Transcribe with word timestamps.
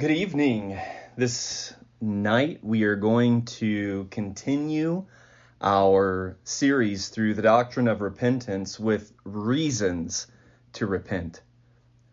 Good 0.00 0.12
evening. 0.12 0.80
This 1.14 1.74
night 2.00 2.60
we 2.62 2.84
are 2.84 2.96
going 2.96 3.44
to 3.60 4.08
continue 4.10 5.04
our 5.60 6.38
series 6.42 7.08
through 7.10 7.34
the 7.34 7.42
doctrine 7.42 7.86
of 7.86 8.00
repentance 8.00 8.80
with 8.80 9.12
reasons 9.24 10.26
to 10.72 10.86
repent. 10.86 11.42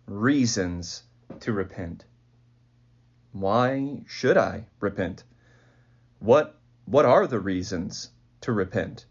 Reasons 0.06 1.04
to 1.40 1.54
repent. 1.54 2.04
Why 3.32 4.02
should 4.06 4.36
I 4.36 4.66
repent? 4.82 5.24
What 6.20 6.60
what 6.84 7.06
are 7.06 7.26
the 7.26 7.40
reasons 7.40 8.10
to 8.42 8.52
repent? 8.52 9.06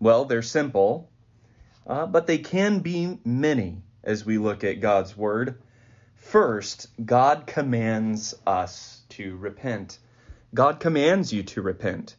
Well, 0.00 0.24
they're 0.24 0.40
simple, 0.40 1.10
uh, 1.86 2.06
but 2.06 2.26
they 2.26 2.38
can 2.38 2.78
be 2.78 3.18
many 3.26 3.82
as 4.02 4.24
we 4.24 4.38
look 4.38 4.64
at 4.64 4.80
God's 4.80 5.14
word. 5.14 5.60
First, 6.24 6.88
God 7.04 7.46
commands 7.46 8.34
us 8.46 9.02
to 9.10 9.36
repent. 9.36 9.98
God 10.54 10.80
commands 10.80 11.32
you 11.32 11.42
to 11.44 11.62
repent. 11.62 12.16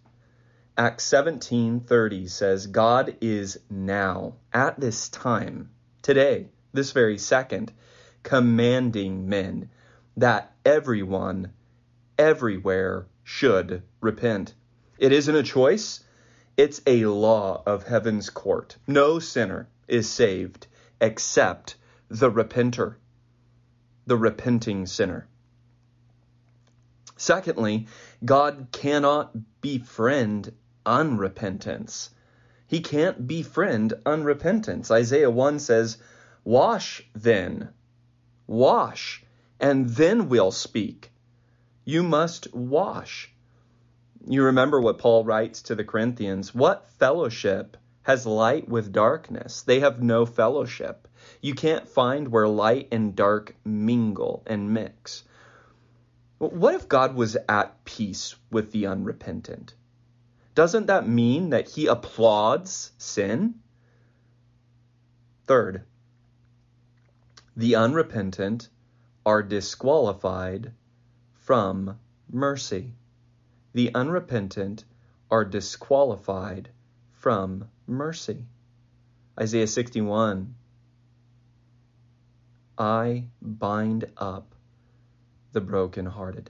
Acts 0.77 1.05
17:30 1.05 2.29
says 2.29 2.67
God 2.67 3.17
is 3.19 3.59
now 3.69 4.35
at 4.53 4.79
this 4.79 5.09
time 5.09 5.71
today 6.03 6.49
this 6.71 6.91
very 6.91 7.17
second 7.17 7.73
commanding 8.21 9.27
men 9.27 9.69
that 10.15 10.55
everyone 10.63 11.51
everywhere 12.17 13.07
should 13.23 13.81
repent. 14.01 14.53
It 14.99 15.11
isn't 15.11 15.35
a 15.35 15.43
choice, 15.43 16.03
it's 16.55 16.79
a 16.85 17.07
law 17.07 17.63
of 17.65 17.87
heaven's 17.87 18.29
court. 18.29 18.77
No 18.87 19.17
sinner 19.17 19.67
is 19.87 20.07
saved 20.07 20.67
except 21.01 21.75
the 22.07 22.31
repenter 22.31 22.97
the 24.05 24.17
repenting 24.17 24.85
sinner. 24.85 25.27
Secondly, 27.17 27.87
God 28.23 28.67
cannot 28.71 29.61
befriend 29.61 30.51
unrepentance. 30.85 32.09
He 32.67 32.81
can't 32.81 33.27
befriend 33.27 33.93
unrepentance. 34.05 34.91
Isaiah 34.91 35.29
1 35.29 35.59
says, 35.59 35.97
Wash 36.43 37.07
then, 37.13 37.69
wash, 38.47 39.23
and 39.59 39.89
then 39.89 40.29
we'll 40.29 40.51
speak. 40.51 41.11
You 41.85 42.03
must 42.03 42.53
wash. 42.53 43.33
You 44.27 44.43
remember 44.43 44.81
what 44.81 44.97
Paul 44.97 45.23
writes 45.23 45.61
to 45.63 45.75
the 45.75 45.83
Corinthians 45.83 46.53
What 46.53 46.89
fellowship 46.89 47.77
has 48.05 48.25
light 48.27 48.69
with 48.69 48.93
darkness? 48.93 49.63
They 49.63 49.79
have 49.79 50.01
no 50.01 50.27
fellowship. 50.27 51.07
You 51.41 51.55
can't 51.55 51.87
find 51.87 52.27
where 52.27 52.47
light 52.47 52.87
and 52.91 53.15
dark 53.15 53.55
mingle 53.65 54.43
and 54.45 54.71
mix. 54.71 55.23
What 56.37 56.75
if 56.75 56.87
God 56.87 57.15
was 57.15 57.35
at 57.49 57.83
peace 57.83 58.35
with 58.51 58.71
the 58.71 58.85
unrepentant? 58.85 59.73
Doesn't 60.53 60.85
that 60.85 61.07
mean 61.07 61.49
that 61.49 61.67
he 61.67 61.87
applauds 61.87 62.91
sin? 62.99 63.55
Third, 65.47 65.83
the 67.57 67.75
unrepentant 67.75 68.69
are 69.25 69.41
disqualified 69.41 70.73
from 71.33 71.97
mercy. 72.31 72.93
The 73.73 73.95
unrepentant 73.95 74.85
are 75.31 75.43
disqualified 75.43 76.69
from 77.11 77.67
mercy. 77.87 78.45
Isaiah 79.39 79.67
61 79.67 80.55
I 82.77 83.25
bind 83.41 84.05
up 84.17 84.53
the 85.53 85.61
brokenhearted. 85.61 86.49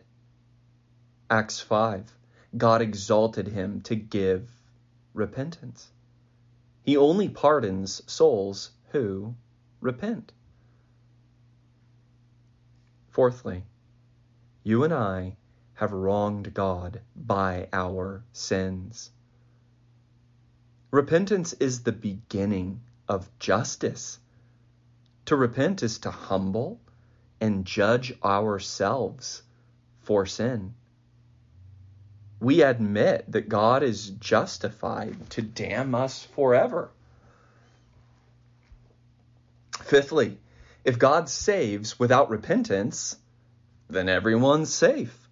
Acts 1.30 1.60
5 1.60 2.12
God 2.58 2.82
exalted 2.82 3.48
him 3.48 3.82
to 3.82 3.96
give 3.96 4.50
repentance. 5.14 5.92
He 6.84 6.98
only 6.98 7.30
pardons 7.30 8.02
souls 8.06 8.72
who 8.92 9.36
repent. 9.82 10.32
Fourthly, 13.10 13.64
you 14.64 14.84
and 14.84 14.94
I 14.94 15.38
have 15.74 15.92
wronged 15.92 16.54
God 16.54 17.02
by 17.16 17.68
our 17.74 18.24
sins. 18.32 19.12
Repentance 20.96 21.52
is 21.52 21.84
the 21.84 21.92
beginning 21.92 22.80
of 23.10 23.30
justice. 23.38 24.18
To 25.26 25.36
repent 25.36 25.84
is 25.84 26.00
to 26.00 26.10
humble 26.10 26.80
and 27.42 27.66
judge 27.66 28.18
ourselves 28.24 29.44
for 30.04 30.26
sin. 30.26 30.74
We 32.40 32.62
admit 32.62 33.30
that 33.30 33.50
God 33.50 33.84
is 33.84 34.10
justified 34.10 35.30
to 35.32 35.42
damn 35.42 35.94
us 35.94 36.24
forever. 36.34 36.92
Fifthly, 39.82 40.38
if 40.86 40.98
God 40.98 41.28
saves 41.28 42.00
without 42.00 42.30
repentance, 42.30 43.18
then 43.90 44.08
everyone's 44.08 44.74
safe. 44.74 45.28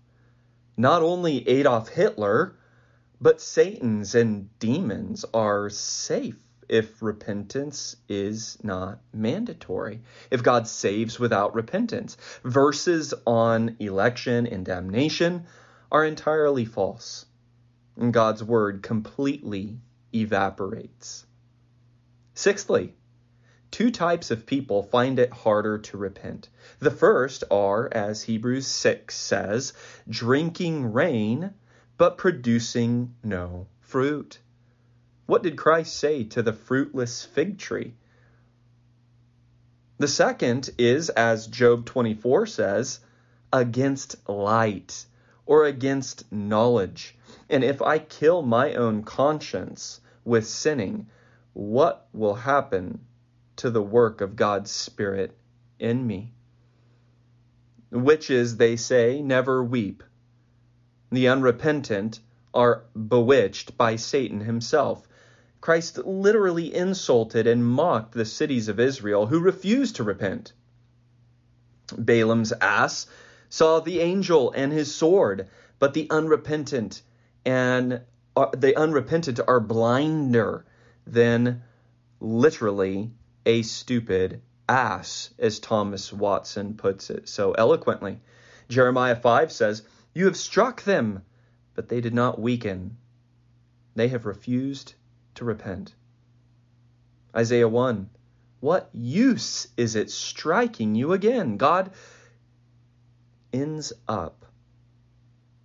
Not 0.76 1.02
only 1.02 1.48
Adolf 1.48 1.88
Hitler, 1.88 2.54
but 3.24 3.40
Satan's 3.40 4.16
and 4.16 4.50
demons 4.60 5.24
are 5.34 5.70
safe 5.70 6.46
if 6.68 7.02
repentance 7.02 7.96
is 8.10 8.58
not 8.62 9.00
mandatory, 9.14 10.02
if 10.30 10.44
God 10.44 10.68
saves 10.68 11.22
without 11.22 11.56
repentance. 11.56 12.18
Verses 12.44 13.14
on 13.26 13.78
election 13.80 14.46
and 14.46 14.66
damnation 14.66 15.46
are 15.90 16.04
entirely 16.04 16.66
false, 16.66 17.26
and 17.96 18.14
God's 18.14 18.44
word 18.44 18.84
completely 18.84 19.80
evaporates. 20.14 21.26
Sixthly, 22.34 22.94
two 23.72 23.90
types 23.90 24.32
of 24.32 24.46
people 24.46 24.84
find 24.84 25.18
it 25.18 25.32
harder 25.32 25.78
to 25.78 25.98
repent. 25.98 26.50
The 26.80 26.92
first 26.92 27.46
are, 27.50 27.88
as 27.90 28.24
Hebrews 28.24 28.68
6 28.68 29.16
says, 29.16 29.72
drinking 30.10 30.92
rain 30.92 31.54
but 31.98 32.18
producing 32.18 33.16
no 33.24 33.68
fruit. 33.80 34.40
What 35.26 35.44
did 35.44 35.58
Christ 35.58 35.96
say 35.96 36.24
to 36.26 36.42
the 36.42 36.54
fruitless 36.54 37.24
fig 37.24 37.58
tree? 37.58 37.94
The 40.00 40.08
second 40.08 40.70
is, 40.78 41.10
as 41.10 41.48
Job 41.48 41.86
24 41.86 42.48
says, 42.48 43.00
against 43.54 44.28
light 44.28 45.06
or 45.46 45.66
against 45.66 46.32
knowledge. 46.32 47.16
And 47.50 47.64
if 47.64 47.82
I 47.82 48.00
kill 48.00 48.42
my 48.42 48.74
own 48.74 49.04
conscience 49.04 50.02
with 50.26 50.48
sinning, 50.48 51.08
what 51.54 52.08
will 52.12 52.34
happen 52.34 53.02
to 53.58 53.70
the 53.70 53.82
work 53.82 54.22
of 54.22 54.36
God's 54.36 54.72
Spirit 54.72 55.38
in 55.80 56.06
me? 56.06 56.34
Witches, 57.92 58.58
they 58.58 58.76
say, 58.76 59.22
never 59.22 59.64
weep. 59.64 60.04
The 61.14 61.28
unrepentant 61.28 62.22
are 62.56 62.86
bewitched 62.96 63.78
by 63.78 63.98
Satan 63.98 64.40
himself. 64.40 65.08
Christ 65.62 66.00
literally 66.00 66.74
insulted 66.74 67.46
and 67.46 67.64
mocked 67.64 68.14
the 68.14 68.26
cities 68.26 68.68
of 68.68 68.80
Israel 68.80 69.28
who 69.28 69.40
refused 69.40 69.98
to 69.98 70.04
repent. 70.04 70.54
Balaam's 71.96 72.52
ass 72.60 73.06
saw 73.48 73.80
the 73.80 74.00
angel 74.00 74.52
and 74.56 74.74
his 74.74 74.96
sword, 74.96 75.50
but 75.78 75.94
the 75.94 76.10
unrepentant 76.10 77.04
and 77.46 78.02
uh, 78.36 78.48
the 78.58 78.76
unrepentant 78.76 79.40
are 79.48 79.60
blinder 79.60 80.66
than 81.06 81.62
literally 82.20 83.12
a 83.46 83.62
stupid 83.62 84.42
ass, 84.68 85.30
as 85.38 85.60
Thomas 85.60 86.12
Watson 86.12 86.74
puts 86.74 87.12
it 87.12 87.30
so 87.30 87.52
eloquently. 87.52 88.20
Jeremiah 88.68 89.16
5 89.16 89.52
says, 89.52 89.84
You 90.16 90.26
have 90.26 90.38
struck 90.38 90.84
them, 90.84 91.24
but 91.74 91.90
they 91.90 92.00
did 92.00 92.14
not 92.14 92.40
weaken. 92.40 92.98
They 93.96 94.10
have 94.10 94.26
refused 94.26 94.94
to 95.36 95.46
repent. 95.46 95.96
Isaiah 97.36 97.68
1 97.68 98.10
What 98.60 98.90
use 98.94 99.68
is 99.76 99.96
it 99.96 100.12
striking 100.12 100.94
you 100.94 101.14
again? 101.14 101.58
God 101.58 101.92
ends 103.52 103.92
up 104.08 104.46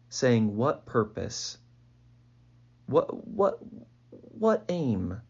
saying, 0.09 0.57
What 0.57 0.87
purpose? 0.87 1.59
What, 2.87 3.27
what, 3.27 3.59
what 4.11 4.65
aim 4.71 5.21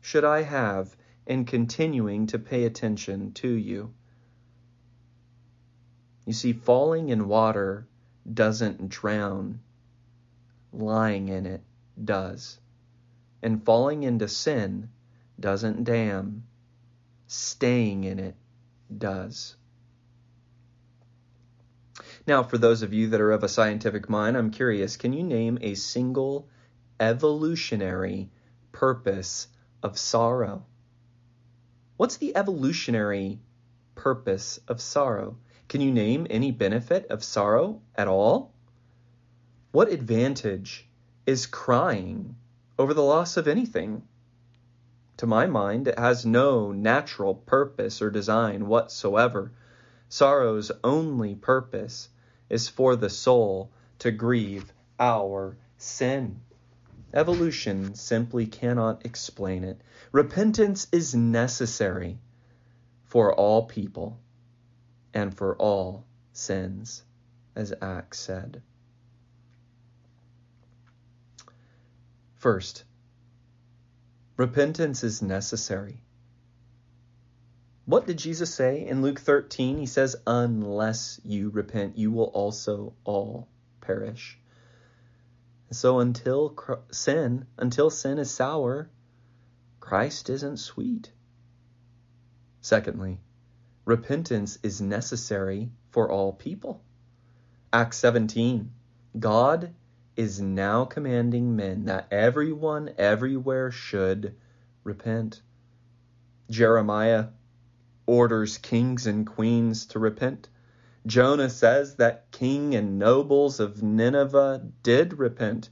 should 0.00 0.24
I 0.24 0.42
have 0.42 0.96
in 1.26 1.44
continuing 1.44 2.28
to 2.28 2.38
pay 2.38 2.64
attention 2.64 3.32
to 3.32 3.48
you? 3.48 3.92
You 6.24 6.32
see, 6.32 6.52
falling 6.52 7.08
in 7.08 7.26
water 7.26 7.88
doesn't 8.32 8.88
drown, 8.88 9.60
lying 10.72 11.28
in 11.28 11.46
it 11.46 11.62
does. 12.02 12.58
And 13.42 13.64
falling 13.64 14.02
into 14.02 14.28
sin 14.28 14.90
doesn't 15.38 15.84
damn, 15.84 16.44
staying 17.26 18.04
in 18.04 18.18
it 18.18 18.36
does. 18.96 19.56
Now, 22.26 22.42
for 22.42 22.58
those 22.58 22.82
of 22.82 22.92
you 22.92 23.08
that 23.10 23.20
are 23.20 23.30
of 23.30 23.44
a 23.44 23.48
scientific 23.48 24.08
mind, 24.08 24.36
I'm 24.36 24.50
curious 24.50 24.96
can 24.96 25.12
you 25.12 25.22
name 25.22 25.58
a 25.60 25.74
single 25.74 26.48
evolutionary 26.98 28.30
purpose 28.72 29.48
of 29.82 29.98
sorrow? 29.98 30.64
What's 31.96 32.16
the 32.16 32.36
evolutionary 32.36 33.38
purpose 33.94 34.58
of 34.66 34.80
sorrow? 34.80 35.38
Can 35.68 35.80
you 35.80 35.90
name 35.90 36.28
any 36.30 36.52
benefit 36.52 37.06
of 37.08 37.24
sorrow 37.24 37.82
at 37.96 38.06
all? 38.06 38.52
What 39.72 39.88
advantage 39.88 40.88
is 41.26 41.46
crying 41.46 42.36
over 42.78 42.94
the 42.94 43.02
loss 43.02 43.36
of 43.36 43.48
anything? 43.48 44.02
To 45.16 45.26
my 45.26 45.46
mind, 45.46 45.88
it 45.88 45.98
has 45.98 46.24
no 46.24 46.70
natural 46.70 47.34
purpose 47.34 48.00
or 48.00 48.10
design 48.10 48.68
whatsoever. 48.68 49.50
Sorrow's 50.08 50.70
only 50.84 51.34
purpose 51.34 52.10
is 52.48 52.68
for 52.68 52.94
the 52.94 53.10
soul 53.10 53.72
to 53.98 54.12
grieve 54.12 54.72
our 55.00 55.56
sin. 55.78 56.42
Evolution 57.12 57.96
simply 57.96 58.46
cannot 58.46 59.04
explain 59.04 59.64
it. 59.64 59.80
Repentance 60.12 60.86
is 60.92 61.12
necessary 61.14 62.18
for 63.04 63.34
all 63.34 63.64
people 63.64 64.20
and 65.16 65.34
for 65.34 65.56
all 65.56 66.04
sins, 66.34 67.02
as 67.56 67.72
Acts 67.80 68.20
said. 68.20 68.60
First, 72.34 72.84
repentance 74.36 75.02
is 75.02 75.22
necessary. 75.22 76.02
What 77.86 78.06
did 78.06 78.18
Jesus 78.18 78.54
say 78.54 78.86
in 78.86 79.00
Luke 79.00 79.18
13? 79.18 79.78
He 79.78 79.86
says, 79.86 80.16
Unless 80.26 81.18
you 81.24 81.48
repent, 81.48 81.96
you 81.96 82.10
will 82.10 82.24
also 82.24 82.92
all 83.04 83.48
perish. 83.80 84.38
So 85.70 86.00
until 86.00 86.54
sin, 86.90 87.46
until 87.56 87.88
sin 87.88 88.18
is 88.18 88.30
sour, 88.30 88.90
Christ 89.80 90.28
isn't 90.28 90.58
sweet. 90.58 91.10
Secondly, 92.60 93.18
repentance 93.86 94.58
is 94.62 94.82
necessary 94.82 95.70
for 95.90 96.10
all 96.10 96.32
people. 96.32 96.82
Acts 97.72 97.96
17, 97.98 98.72
God 99.18 99.72
is 100.16 100.40
now 100.40 100.84
commanding 100.84 101.56
men 101.56 101.84
that 101.86 102.08
everyone 102.10 102.90
everywhere 102.98 103.70
should 103.70 104.34
repent. 104.82 105.40
Jeremiah 106.50 107.26
orders 108.06 108.58
kings 108.58 109.06
and 109.06 109.26
queens 109.26 109.86
to 109.86 109.98
repent. 109.98 110.48
Jonah 111.06 111.50
says 111.50 111.96
that 111.96 112.30
king 112.32 112.74
and 112.74 112.98
nobles 112.98 113.60
of 113.60 113.82
Nineveh 113.82 114.62
did 114.82 115.18
repent. 115.18 115.68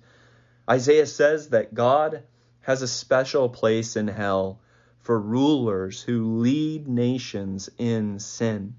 Isaiah 0.70 1.06
says 1.06 1.48
that 1.48 1.74
God 1.74 2.22
has 2.60 2.82
a 2.82 2.88
special 2.88 3.48
place 3.48 3.96
in 3.96 4.08
hell 4.08 4.60
for 5.04 5.20
rulers 5.20 6.00
who 6.00 6.38
lead 6.38 6.88
nations 6.88 7.68
in 7.76 8.18
sin. 8.18 8.74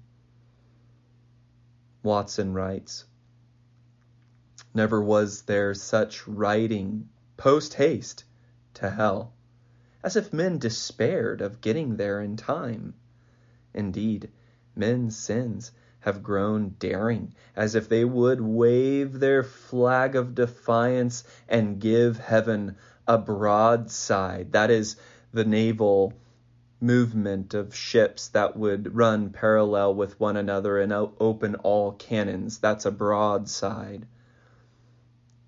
Watson 2.02 2.52
writes 2.52 3.04
Never 4.74 5.00
was 5.00 5.42
there 5.42 5.72
such 5.72 6.26
riding 6.26 7.08
post 7.36 7.74
haste 7.74 8.24
to 8.74 8.90
hell, 8.90 9.34
as 10.02 10.16
if 10.16 10.32
men 10.32 10.58
despaired 10.58 11.40
of 11.40 11.60
getting 11.60 11.96
there 11.96 12.20
in 12.20 12.36
time. 12.36 12.94
Indeed, 13.72 14.28
men's 14.74 15.16
sins 15.16 15.70
have 16.00 16.24
grown 16.24 16.74
daring, 16.80 17.34
as 17.54 17.76
if 17.76 17.88
they 17.88 18.04
would 18.04 18.40
wave 18.40 19.20
their 19.20 19.44
flag 19.44 20.16
of 20.16 20.34
defiance 20.34 21.22
and 21.48 21.80
give 21.80 22.18
heaven 22.18 22.74
a 23.06 23.16
broadside. 23.16 24.50
That 24.50 24.72
is 24.72 24.96
the 25.36 25.44
naval 25.44 26.14
movement 26.80 27.52
of 27.52 27.74
ships 27.76 28.28
that 28.28 28.56
would 28.56 28.94
run 28.94 29.28
parallel 29.28 29.94
with 29.94 30.18
one 30.18 30.34
another 30.34 30.78
and 30.80 30.90
open 30.94 31.54
all 31.56 31.92
cannons. 31.92 32.58
That's 32.58 32.86
a 32.86 32.90
broadside. 32.90 34.06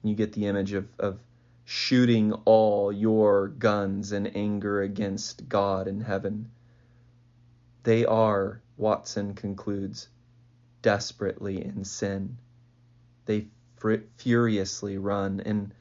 You 0.02 0.14
get 0.14 0.34
the 0.34 0.46
image 0.46 0.74
of, 0.74 0.86
of 0.98 1.18
shooting 1.64 2.34
all 2.44 2.92
your 2.92 3.48
guns 3.48 4.12
in 4.12 4.26
anger 4.26 4.82
against 4.82 5.48
God 5.48 5.88
in 5.88 6.02
heaven. 6.02 6.50
They 7.82 8.04
are, 8.04 8.60
Watson 8.76 9.32
concludes, 9.32 10.08
desperately 10.82 11.64
in 11.64 11.84
sin. 11.84 12.36
They 13.24 13.46
fr- 13.76 14.04
furiously 14.18 14.98
run. 14.98 15.40
And 15.40 15.72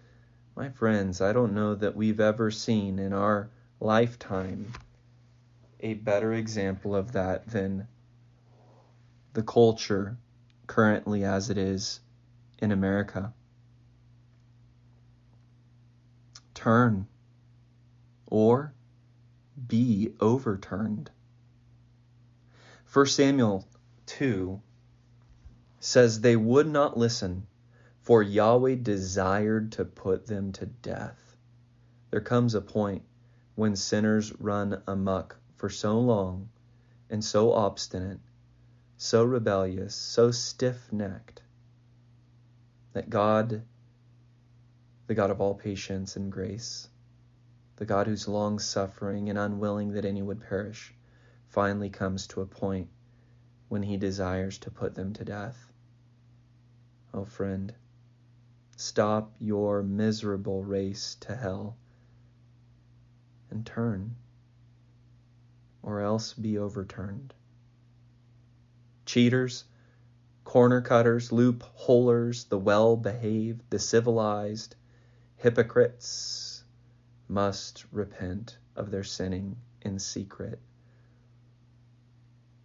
my 0.55 0.69
friends, 0.69 1.19
I 1.19 1.33
don't 1.33 1.53
know 1.53 1.75
that 1.75 1.97
we've 1.97 2.21
ever 2.21 2.51
seen 2.51 2.99
in 2.99 3.11
our 3.11 3.49
lifetime 3.79 4.71
a 5.79 5.93
better 5.93 6.33
example 6.33 6.95
of 6.95 7.11
that 7.11 7.47
than 7.49 7.87
the 9.33 9.43
culture 9.43 10.17
currently 10.65 11.23
as 11.23 11.49
it 11.49 11.57
is 11.57 11.99
in 12.59 12.71
America. 12.71 13.33
Turn 16.55 17.07
or 18.25 18.73
be 19.67 20.13
overturned. 20.19 21.11
1 22.91 23.05
Samuel 23.05 23.67
2 24.07 24.59
says 25.79 26.19
they 26.19 26.35
would 26.35 26.67
not 26.67 26.97
listen, 26.97 27.45
for 28.01 28.23
Yahweh 28.23 28.75
desired 28.75 29.71
to 29.73 29.85
put 29.85 30.25
them 30.25 30.51
to 30.53 30.65
death. 30.65 31.35
There 32.09 32.21
comes 32.21 32.55
a 32.55 32.61
point 32.61 33.03
when 33.57 33.75
sinners 33.75 34.31
run 34.39 34.83
amuck 34.85 35.35
for 35.55 35.67
so 35.67 35.99
long 35.99 36.47
and 37.09 37.25
so 37.25 37.51
obstinate, 37.51 38.19
so 38.97 39.23
rebellious, 39.23 39.95
so 39.95 40.29
stiff 40.29 40.93
necked, 40.93 41.41
that 42.93 43.09
God, 43.09 43.63
the 45.07 45.15
God 45.15 45.31
of 45.31 45.41
all 45.41 45.55
patience 45.55 46.15
and 46.15 46.31
grace, 46.31 46.87
the 47.77 47.85
God 47.85 48.05
who's 48.05 48.27
long 48.27 48.59
suffering 48.59 49.27
and 49.27 49.39
unwilling 49.39 49.93
that 49.93 50.05
any 50.05 50.21
would 50.21 50.39
perish, 50.39 50.93
finally 51.47 51.89
comes 51.89 52.27
to 52.27 52.41
a 52.41 52.45
point 52.45 52.87
when 53.69 53.81
he 53.81 53.97
desires 53.97 54.59
to 54.59 54.69
put 54.69 54.93
them 54.93 55.13
to 55.13 55.25
death. 55.25 55.73
Oh, 57.11 57.25
friend, 57.25 57.73
stop 58.75 59.33
your 59.39 59.81
miserable 59.81 60.63
race 60.63 61.15
to 61.21 61.35
hell 61.35 61.75
and 63.49 63.65
turn 63.65 64.15
or 65.83 66.01
else 66.01 66.33
be 66.33 66.57
overturned. 66.57 67.33
Cheaters, 69.05 69.63
corner 70.43 70.81
cutters, 70.81 71.29
loopholers, 71.29 72.47
the 72.49 72.57
well 72.57 72.97
behaved, 72.97 73.61
the 73.69 73.79
civilized, 73.79 74.75
hypocrites 75.35 76.63
must 77.27 77.85
repent 77.91 78.57
of 78.75 78.91
their 78.91 79.03
sinning 79.03 79.55
in 79.81 79.99
secret. 79.99 80.59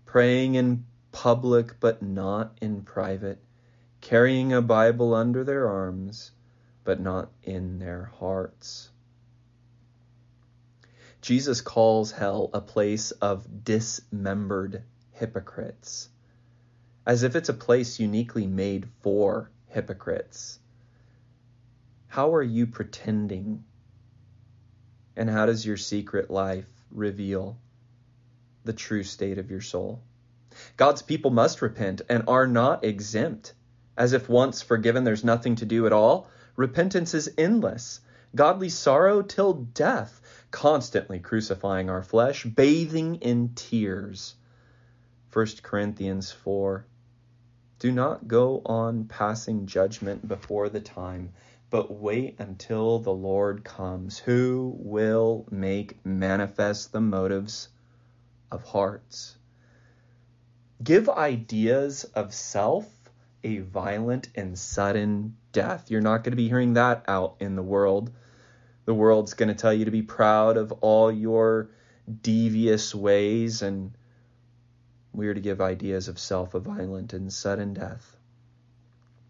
Praying 0.04 0.54
in 0.54 0.84
public 1.10 1.78
but 1.80 2.02
not 2.02 2.56
in 2.60 2.82
private, 2.82 3.42
carrying 4.00 4.52
a 4.52 4.62
Bible 4.62 5.14
under 5.14 5.44
their 5.44 5.68
arms 5.68 6.32
but 6.84 7.00
not 7.00 7.30
in 7.42 7.78
their 7.78 8.04
hearts. 8.04 8.91
Jesus 11.22 11.60
calls 11.60 12.12
hell 12.12 12.50
a 12.52 12.60
place 12.60 13.12
of 13.12 13.64
dismembered 13.64 14.82
hypocrites, 15.12 16.08
as 17.06 17.22
if 17.22 17.34
it's 17.34 17.48
a 17.48 17.54
place 17.54 17.98
uniquely 17.98 18.46
made 18.46 18.88
for 19.00 19.50
hypocrites. 19.68 20.58
How 22.08 22.34
are 22.34 22.42
you 22.42 22.66
pretending? 22.66 23.64
And 25.16 25.30
how 25.30 25.46
does 25.46 25.64
your 25.64 25.78
secret 25.78 26.30
life 26.30 26.68
reveal 26.90 27.56
the 28.64 28.72
true 28.72 29.02
state 29.02 29.38
of 29.38 29.50
your 29.50 29.60
soul. 29.60 30.02
God's 30.76 31.02
people 31.02 31.30
must 31.30 31.62
repent 31.62 32.02
and 32.08 32.24
are 32.28 32.46
not 32.46 32.84
exempt. 32.84 33.54
As 33.96 34.12
if 34.12 34.28
once 34.28 34.62
forgiven, 34.62 35.04
there's 35.04 35.24
nothing 35.24 35.56
to 35.56 35.66
do 35.66 35.86
at 35.86 35.92
all. 35.92 36.28
Repentance 36.56 37.14
is 37.14 37.32
endless. 37.36 38.00
Godly 38.34 38.68
sorrow 38.68 39.22
till 39.22 39.52
death, 39.52 40.20
constantly 40.52 41.18
crucifying 41.18 41.90
our 41.90 42.02
flesh, 42.04 42.44
bathing 42.44 43.16
in 43.16 43.54
tears. 43.56 44.36
1 45.32 45.46
Corinthians 45.62 46.30
4 46.30 46.86
Do 47.80 47.90
not 47.90 48.28
go 48.28 48.62
on 48.64 49.06
passing 49.06 49.66
judgment 49.66 50.28
before 50.28 50.68
the 50.68 50.80
time 50.80 51.32
but 51.72 51.90
wait 51.90 52.36
until 52.38 52.98
the 52.98 53.14
Lord 53.14 53.64
comes, 53.64 54.18
who 54.18 54.76
will 54.78 55.46
make 55.50 56.04
manifest 56.04 56.92
the 56.92 57.00
motives 57.00 57.70
of 58.50 58.62
hearts. 58.62 59.38
Give 60.84 61.08
ideas 61.08 62.04
of 62.04 62.34
self 62.34 62.86
a 63.42 63.60
violent 63.60 64.28
and 64.34 64.58
sudden 64.58 65.34
death. 65.52 65.90
You're 65.90 66.02
not 66.02 66.24
going 66.24 66.32
to 66.32 66.36
be 66.36 66.48
hearing 66.48 66.74
that 66.74 67.04
out 67.08 67.36
in 67.40 67.56
the 67.56 67.62
world. 67.62 68.10
The 68.84 68.94
world's 68.94 69.34
going 69.34 69.48
to 69.48 69.54
tell 69.54 69.72
you 69.72 69.84
to 69.84 69.90
be 69.90 70.02
proud 70.02 70.56
of 70.56 70.72
all 70.80 71.12
your 71.12 71.70
devious 72.22 72.94
ways, 72.94 73.62
and 73.62 73.92
we're 75.12 75.34
to 75.34 75.40
give 75.40 75.60
ideas 75.60 76.08
of 76.08 76.18
self 76.18 76.54
a 76.54 76.60
violent 76.60 77.12
and 77.12 77.32
sudden 77.32 77.74
death. 77.74 78.16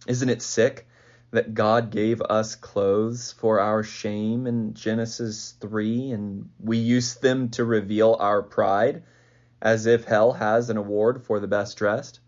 Isn't 0.06 0.30
it 0.30 0.42
sick 0.42 0.87
that 1.32 1.54
God 1.54 1.90
gave 1.90 2.21
us 2.23 2.54
clothes 2.54 3.32
for 3.32 3.61
our 3.61 3.82
shame 3.82 4.47
in 4.47 4.75
Genesis 4.75 5.54
3, 5.61 6.12
and 6.12 6.50
we 6.59 6.78
use 6.78 7.14
them 7.16 7.50
to 7.50 7.64
reveal 7.64 8.16
our 8.18 8.42
pride, 8.42 9.02
as 9.61 9.87
if 9.87 10.04
hell 10.04 10.32
has 10.32 10.71
an 10.71 10.76
award 10.76 11.25
for 11.25 11.40
the 11.40 11.47
best 11.47 11.76
dressed? 11.76 12.21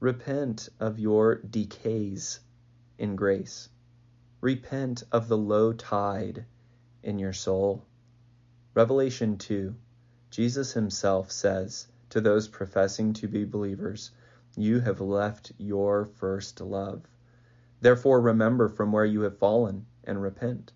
Repent 0.00 0.68
of 0.78 0.98
your 0.98 1.36
decays 1.36 2.40
in 2.98 3.16
grace. 3.16 3.68
Repent 4.40 5.02
of 5.10 5.26
the 5.26 5.36
low 5.36 5.72
tide 5.72 6.44
in 7.02 7.18
your 7.18 7.32
soul. 7.32 7.84
Revelation 8.72 9.36
2, 9.36 9.74
Jesus 10.30 10.72
himself 10.74 11.32
says 11.32 11.88
to 12.10 12.20
those 12.20 12.46
professing 12.46 13.12
to 13.14 13.26
be 13.26 13.44
believers, 13.44 14.12
You 14.56 14.78
have 14.78 15.00
left 15.00 15.50
your 15.58 16.04
first 16.04 16.60
love. 16.60 17.02
Therefore, 17.80 18.20
remember 18.20 18.68
from 18.68 18.92
where 18.92 19.04
you 19.04 19.22
have 19.22 19.38
fallen 19.38 19.86
and 20.04 20.22
repent. 20.22 20.72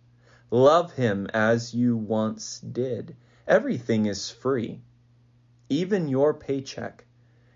Love 0.51 0.95
him 0.95 1.29
as 1.33 1.73
you 1.73 1.97
once 1.97 2.59
did. 2.59 3.15
Everything 3.47 4.07
is 4.07 4.29
free, 4.29 4.83
even 5.69 6.09
your 6.09 6.35
paycheck. 6.35 7.05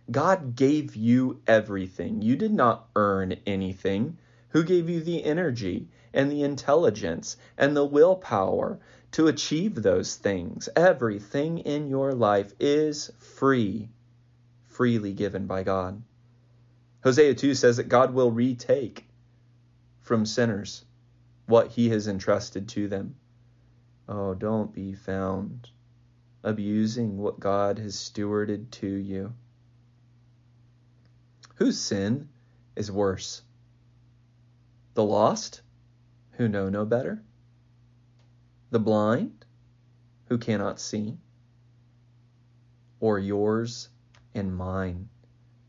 God 0.08 0.54
gave 0.54 0.94
you 0.94 1.42
everything. 1.48 2.22
You 2.22 2.36
did 2.36 2.52
not 2.52 2.88
earn 2.94 3.32
anything. 3.44 4.18
Who 4.56 4.64
gave 4.64 4.88
you 4.88 5.02
the 5.02 5.22
energy 5.22 5.90
and 6.14 6.32
the 6.32 6.42
intelligence 6.42 7.36
and 7.58 7.76
the 7.76 7.84
willpower 7.84 8.80
to 9.12 9.26
achieve 9.26 9.74
those 9.74 10.14
things? 10.16 10.70
Everything 10.74 11.58
in 11.58 11.88
your 11.88 12.14
life 12.14 12.54
is 12.58 13.10
free, 13.18 13.90
freely 14.64 15.12
given 15.12 15.46
by 15.46 15.62
God. 15.62 16.02
Hosea 17.04 17.34
2 17.34 17.54
says 17.54 17.76
that 17.76 17.90
God 17.90 18.14
will 18.14 18.30
retake 18.30 19.06
from 20.00 20.24
sinners 20.24 20.86
what 21.44 21.68
he 21.68 21.90
has 21.90 22.08
entrusted 22.08 22.66
to 22.70 22.88
them. 22.88 23.16
Oh, 24.08 24.32
don't 24.32 24.72
be 24.72 24.94
found 24.94 25.68
abusing 26.42 27.18
what 27.18 27.38
God 27.38 27.78
has 27.78 27.94
stewarded 27.94 28.70
to 28.70 28.88
you. 28.88 29.34
Whose 31.56 31.78
sin 31.78 32.30
is 32.74 32.90
worse? 32.90 33.42
The 34.96 35.04
lost, 35.04 35.60
who 36.38 36.48
know 36.48 36.70
no 36.70 36.86
better? 36.86 37.22
The 38.70 38.78
blind, 38.78 39.44
who 40.30 40.38
cannot 40.38 40.80
see? 40.80 41.18
Or 42.98 43.18
yours 43.18 43.90
and 44.34 44.56
mine, 44.56 45.10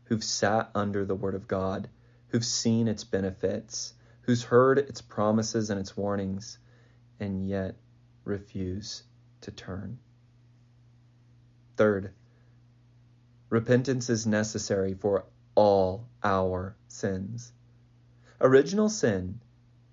who've 0.04 0.24
sat 0.24 0.70
under 0.74 1.04
the 1.04 1.14
Word 1.14 1.34
of 1.34 1.46
God, 1.46 1.90
who've 2.28 2.42
seen 2.42 2.88
its 2.88 3.04
benefits, 3.04 3.92
who's 4.22 4.44
heard 4.44 4.78
its 4.78 5.02
promises 5.02 5.68
and 5.68 5.78
its 5.78 5.94
warnings, 5.94 6.58
and 7.20 7.46
yet 7.46 7.76
refuse 8.24 9.02
to 9.42 9.50
turn. 9.50 9.98
Third, 11.76 12.14
repentance 13.50 14.08
is 14.08 14.26
necessary 14.26 14.94
for 14.94 15.26
all 15.54 16.08
our 16.24 16.76
sins. 16.88 17.52
Original 18.40 18.88
sin 18.88 19.40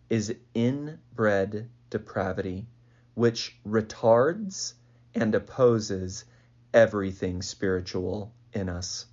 is 0.07 0.35
inbred 0.53 1.67
depravity, 1.89 2.67
which 3.15 3.59
retards 3.65 4.73
and 5.15 5.33
opposes 5.33 6.25
everything 6.71 7.41
spiritual 7.41 8.31
in 8.53 8.69
us. 8.69 9.07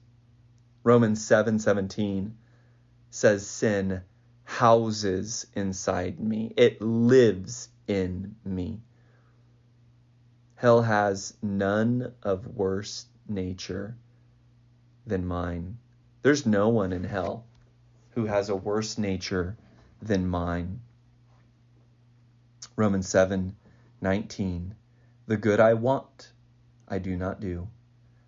Romans 0.84 1.20
7:17 1.20 2.32
says 3.08 3.46
sin 3.46 4.02
houses 4.44 5.46
inside 5.54 6.20
me, 6.20 6.52
it 6.56 6.82
lives 6.82 7.70
in 7.86 8.36
me. 8.44 8.82
Hell 10.56 10.82
has 10.82 11.34
none 11.40 12.12
of 12.22 12.54
worse 12.54 13.06
nature 13.26 13.96
than 15.06 15.24
mine. 15.24 15.78
There's 16.20 16.44
no 16.44 16.68
one 16.68 16.92
in 16.92 17.04
hell 17.04 17.46
who 18.14 18.26
has 18.26 18.48
a 18.48 18.56
worse 18.56 18.98
nature 18.98 19.56
than 20.00 20.26
mine. 20.26 20.80
Romans 22.76 23.08
7 23.08 23.56
19. 24.00 24.74
The 25.26 25.36
good 25.36 25.60
I 25.60 25.74
want, 25.74 26.32
I 26.88 26.98
do 26.98 27.16
not 27.16 27.40
do, 27.40 27.68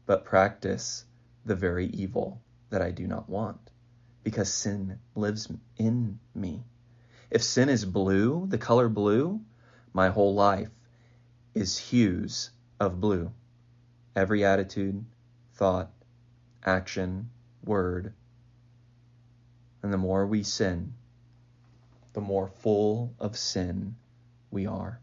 but 0.06 0.24
practice 0.24 1.04
the 1.44 1.56
very 1.56 1.86
evil 1.86 2.40
that 2.70 2.80
I 2.80 2.90
do 2.90 3.06
not 3.06 3.28
want 3.28 3.58
because 4.24 4.52
sin 4.52 4.98
lives 5.14 5.48
in 5.76 6.18
me. 6.34 6.64
If 7.30 7.42
sin 7.42 7.68
is 7.68 7.84
blue, 7.84 8.46
the 8.48 8.58
color 8.58 8.88
blue, 8.88 9.40
my 9.92 10.08
whole 10.08 10.34
life 10.34 10.70
is 11.54 11.78
hues 11.78 12.50
of 12.80 13.00
blue. 13.00 13.30
Every 14.16 14.44
attitude, 14.44 15.04
thought, 15.54 15.90
action, 16.64 17.30
word. 17.64 18.14
And 19.84 19.92
the 19.92 19.98
more 19.98 20.26
we 20.26 20.42
sin, 20.44 20.94
the 22.14 22.22
more 22.22 22.48
full 22.48 23.12
of 23.20 23.36
sin 23.36 23.96
we 24.50 24.66
are. 24.66 24.98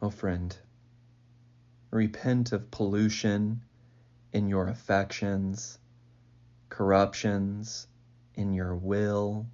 Oh, 0.00 0.10
friend, 0.10 0.56
repent 1.90 2.52
of 2.52 2.70
pollution 2.70 3.62
in 4.32 4.46
your 4.46 4.68
affections, 4.68 5.76
corruptions 6.68 7.88
in 8.36 8.52
your 8.52 8.76
will, 8.76 9.48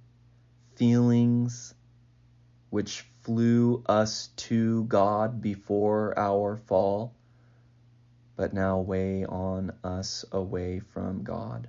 feelings 0.75 1.73
which 2.69 3.09
flew 3.23 3.81
us 3.87 4.27
to 4.35 4.83
God 4.83 5.41
before 5.41 6.13
our 6.15 6.57
fall, 6.57 7.15
but 8.37 8.53
now 8.53 8.79
weigh 8.79 9.25
on 9.25 9.73
us 9.83 10.23
away 10.31 10.79
from 10.79 11.23
God. 11.23 11.67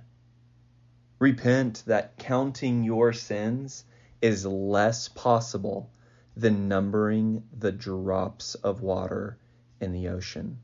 Repent 1.17 1.83
that 1.87 2.17
counting 2.17 2.83
your 2.83 3.11
sins 3.11 3.83
is 4.21 4.45
less 4.45 5.09
possible 5.09 5.91
than 6.37 6.67
numbering 6.69 7.43
the 7.57 7.71
drops 7.71 8.53
of 8.55 8.81
water 8.81 9.37
in 9.81 9.91
the 9.91 10.07
ocean. 10.09 10.59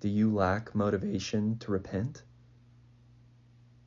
Do 0.00 0.08
you 0.08 0.34
lack 0.34 0.74
motivation 0.74 1.58
to 1.58 1.70
repent? 1.70 2.22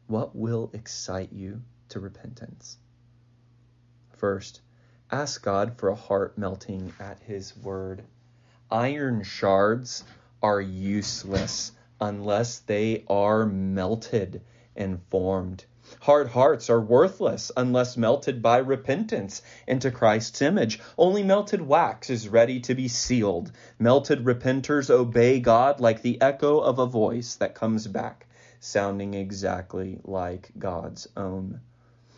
What 0.05 0.35
will 0.35 0.69
excite 0.73 1.33
you 1.33 1.63
to 1.89 1.99
repentance? 1.99 2.77
First, 4.11 4.61
ask 5.09 5.43
God 5.43 5.77
for 5.77 5.89
a 5.89 5.95
heart 5.95 6.37
melting 6.37 6.93
at 6.99 7.19
His 7.19 7.57
word. 7.57 8.03
Iron 8.69 9.23
shards 9.23 10.03
are 10.41 10.61
useless 10.61 11.71
unless 11.99 12.59
they 12.59 13.03
are 13.07 13.45
melted 13.45 14.41
and 14.75 14.99
formed. 15.09 15.65
Hard 15.99 16.29
hearts 16.29 16.69
are 16.69 16.79
worthless 16.79 17.51
unless 17.57 17.97
melted 17.97 18.41
by 18.41 18.57
repentance 18.57 19.41
into 19.67 19.91
Christ's 19.91 20.41
image. 20.41 20.79
Only 20.97 21.21
melted 21.21 21.61
wax 21.61 22.09
is 22.09 22.29
ready 22.29 22.61
to 22.61 22.73
be 22.73 22.87
sealed. 22.87 23.51
Melted 23.77 24.25
repenters 24.25 24.89
obey 24.89 25.39
God 25.41 25.79
like 25.79 26.01
the 26.01 26.21
echo 26.21 26.59
of 26.59 26.79
a 26.79 26.85
voice 26.85 27.35
that 27.35 27.55
comes 27.55 27.87
back, 27.87 28.25
sounding 28.59 29.13
exactly 29.13 29.99
like 30.03 30.51
God's 30.57 31.07
own. 31.17 31.59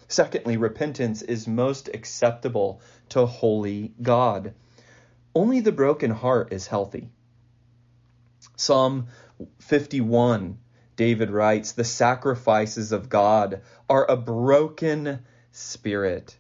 Secondly, 0.07 0.57
repentance 0.57 1.23
is 1.23 1.47
most 1.47 1.87
acceptable 1.87 2.79
to 3.09 3.25
holy 3.25 3.93
God. 4.01 4.53
Only 5.33 5.61
the 5.61 5.71
broken 5.71 6.11
heart 6.11 6.53
is 6.53 6.67
healthy. 6.67 7.09
Psalm 8.55 9.07
51, 9.59 10.59
David 10.95 11.31
writes, 11.31 11.71
The 11.71 11.83
sacrifices 11.83 12.91
of 12.91 13.09
God 13.09 13.61
are 13.89 14.09
a 14.09 14.15
broken 14.15 15.19
spirit. 15.51 16.37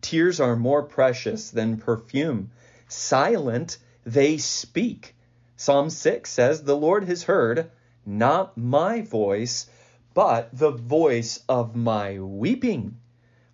Tears 0.00 0.38
are 0.38 0.54
more 0.54 0.84
precious 0.84 1.50
than 1.50 1.78
perfume. 1.78 2.50
Silent, 2.86 3.78
they 4.04 4.38
speak. 4.38 5.16
Psalm 5.56 5.90
6 5.90 6.30
says, 6.30 6.62
The 6.62 6.76
Lord 6.76 7.04
has 7.04 7.24
heard, 7.24 7.72
not 8.06 8.56
my 8.56 9.02
voice, 9.02 9.66
but 10.14 10.56
the 10.56 10.70
voice 10.70 11.42
of 11.48 11.74
my 11.74 12.20
weeping. 12.20 12.96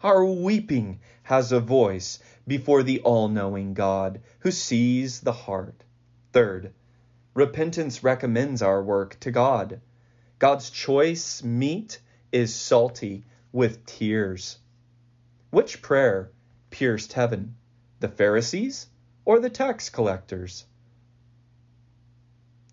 Our 0.02 0.24
weeping 0.24 1.00
has 1.22 1.50
a 1.52 1.60
voice 1.60 2.18
before 2.46 2.82
the 2.82 3.00
all 3.00 3.28
knowing 3.28 3.72
God 3.72 4.20
who 4.40 4.50
sees 4.50 5.20
the 5.20 5.32
heart. 5.32 5.82
Third, 6.32 6.74
repentance 7.34 8.02
recommends 8.04 8.62
our 8.62 8.82
work 8.82 9.18
to 9.20 9.30
God. 9.30 9.80
God's 10.38 10.70
choice 10.70 11.42
meat 11.42 12.00
is 12.32 12.54
salty 12.54 13.24
with 13.52 13.84
tears. 13.84 14.58
Which 15.50 15.82
prayer 15.82 16.30
pierced 16.70 17.12
heaven, 17.12 17.56
the 18.00 18.08
Pharisees 18.08 18.86
or 19.24 19.40
the 19.40 19.50
tax 19.50 19.90
collectors? 19.90 20.64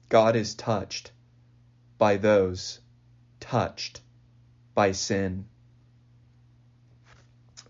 God 0.09 0.35
is 0.35 0.55
touched 0.55 1.11
by 1.97 2.17
those 2.17 2.79
touched 3.39 4.01
by 4.73 4.91
sin. 4.91 5.45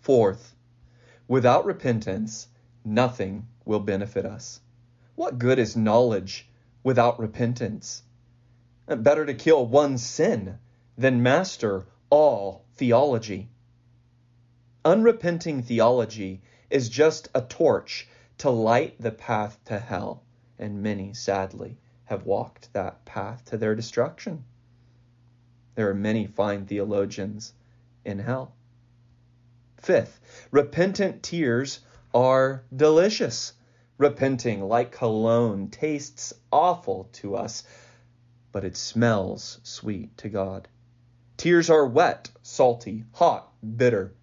Fourth, 0.01 0.55
without 1.27 1.65
repentance, 1.65 2.47
nothing 2.83 3.47
will 3.65 3.79
benefit 3.79 4.25
us. 4.25 4.59
What 5.15 5.39
good 5.39 5.59
is 5.59 5.75
knowledge 5.75 6.47
without 6.83 7.19
repentance? 7.19 8.03
Better 8.87 9.25
to 9.25 9.33
kill 9.33 9.65
one 9.65 9.97
sin 9.97 10.57
than 10.97 11.23
master 11.23 11.85
all 12.09 12.65
theology. 12.75 13.49
Unrepenting 14.83 15.61
theology 15.63 16.41
is 16.69 16.89
just 16.89 17.29
a 17.33 17.41
torch 17.41 18.07
to 18.39 18.49
light 18.49 18.99
the 18.99 19.11
path 19.11 19.59
to 19.65 19.77
hell, 19.77 20.23
and 20.57 20.81
many, 20.81 21.13
sadly, 21.13 21.77
have 22.05 22.25
walked 22.25 22.73
that 22.73 23.05
path 23.05 23.45
to 23.45 23.57
their 23.57 23.75
destruction. 23.75 24.43
There 25.75 25.89
are 25.89 25.95
many 25.95 26.27
fine 26.27 26.65
theologians 26.65 27.53
in 28.03 28.19
hell. 28.19 28.55
Fifth, 29.77 30.19
repentant 30.51 31.23
tears 31.23 31.79
are 32.13 32.63
delicious. 32.75 33.53
Repenting, 34.01 34.63
like 34.63 34.91
cologne, 34.91 35.67
tastes 35.67 36.33
awful 36.51 37.07
to 37.11 37.35
us, 37.35 37.63
but 38.51 38.63
it 38.63 38.75
smells 38.75 39.59
sweet 39.61 40.17
to 40.17 40.27
God. 40.27 40.67
Tears 41.37 41.69
are 41.69 41.85
wet, 41.85 42.31
salty, 42.41 43.03
hot, 43.13 43.53
bitter. 43.77 44.15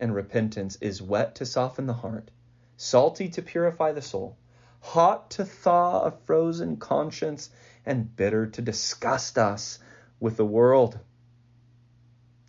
And 0.00 0.14
repentance 0.14 0.76
is 0.80 1.02
wet 1.02 1.34
to 1.34 1.44
soften 1.44 1.86
the 1.86 1.92
heart, 1.92 2.30
salty 2.78 3.28
to 3.28 3.42
purify 3.42 3.92
the 3.92 4.00
soul, 4.00 4.38
hot 4.80 5.32
to 5.32 5.44
thaw 5.44 6.04
a 6.04 6.10
frozen 6.24 6.78
conscience, 6.78 7.50
and 7.84 8.16
bitter 8.16 8.46
to 8.46 8.62
disgust 8.62 9.36
us 9.36 9.80
with 10.18 10.38
the 10.38 10.46
world. 10.46 10.98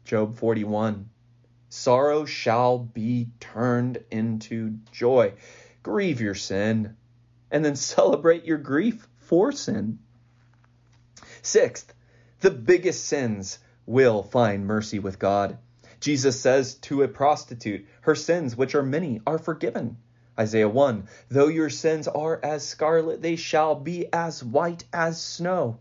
Job 0.06 0.38
41 0.38 1.10
Sorrow 1.68 2.24
shall 2.24 2.80
be 2.80 3.28
turned 3.42 4.02
into 4.10 4.78
joy. 4.94 5.34
Grieve 5.88 6.20
your 6.20 6.36
sin, 6.36 6.98
and 7.50 7.64
then 7.64 7.76
celebrate 7.96 8.44
your 8.44 8.58
grief 8.58 9.08
for 9.20 9.54
sin. 9.54 10.00
Sixth, 11.42 11.94
the 12.42 12.52
biggest 12.52 13.06
sins 13.06 13.60
will 13.86 14.22
find 14.22 14.68
mercy 14.68 15.00
with 15.00 15.18
God. 15.18 15.58
Jesus 16.02 16.42
says 16.42 16.76
to 16.76 17.04
a 17.04 17.08
prostitute, 17.08 17.88
Her 18.02 18.16
sins, 18.16 18.54
which 18.54 18.76
are 18.76 18.84
many, 18.84 19.22
are 19.26 19.38
forgiven. 19.38 19.96
Isaiah 20.38 20.68
1 20.68 21.08
Though 21.30 21.48
your 21.48 21.70
sins 21.70 22.10
are 22.10 22.38
as 22.44 22.68
scarlet, 22.68 23.22
they 23.22 23.38
shall 23.38 23.74
be 23.74 24.12
as 24.12 24.44
white 24.44 24.84
as 24.92 25.22
snow. 25.22 25.80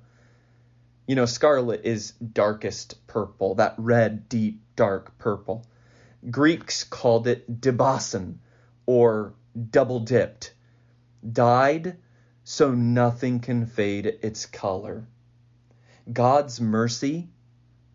You 1.08 1.16
know, 1.16 1.26
scarlet 1.26 1.80
is 1.82 2.12
darkest 2.12 3.04
purple, 3.08 3.56
that 3.56 3.74
red, 3.76 4.28
deep, 4.28 4.62
dark 4.76 5.18
purple. 5.18 5.66
Greeks 6.30 6.84
called 6.84 7.26
it 7.26 7.60
dibasan 7.60 8.36
or 8.86 9.34
double 9.70 10.00
dipped, 10.00 10.54
dyed 11.32 11.96
so 12.44 12.72
nothing 12.72 13.40
can 13.40 13.66
fade 13.66 14.06
its 14.06 14.46
color. 14.46 15.06
God's 16.12 16.60
mercy 16.60 17.28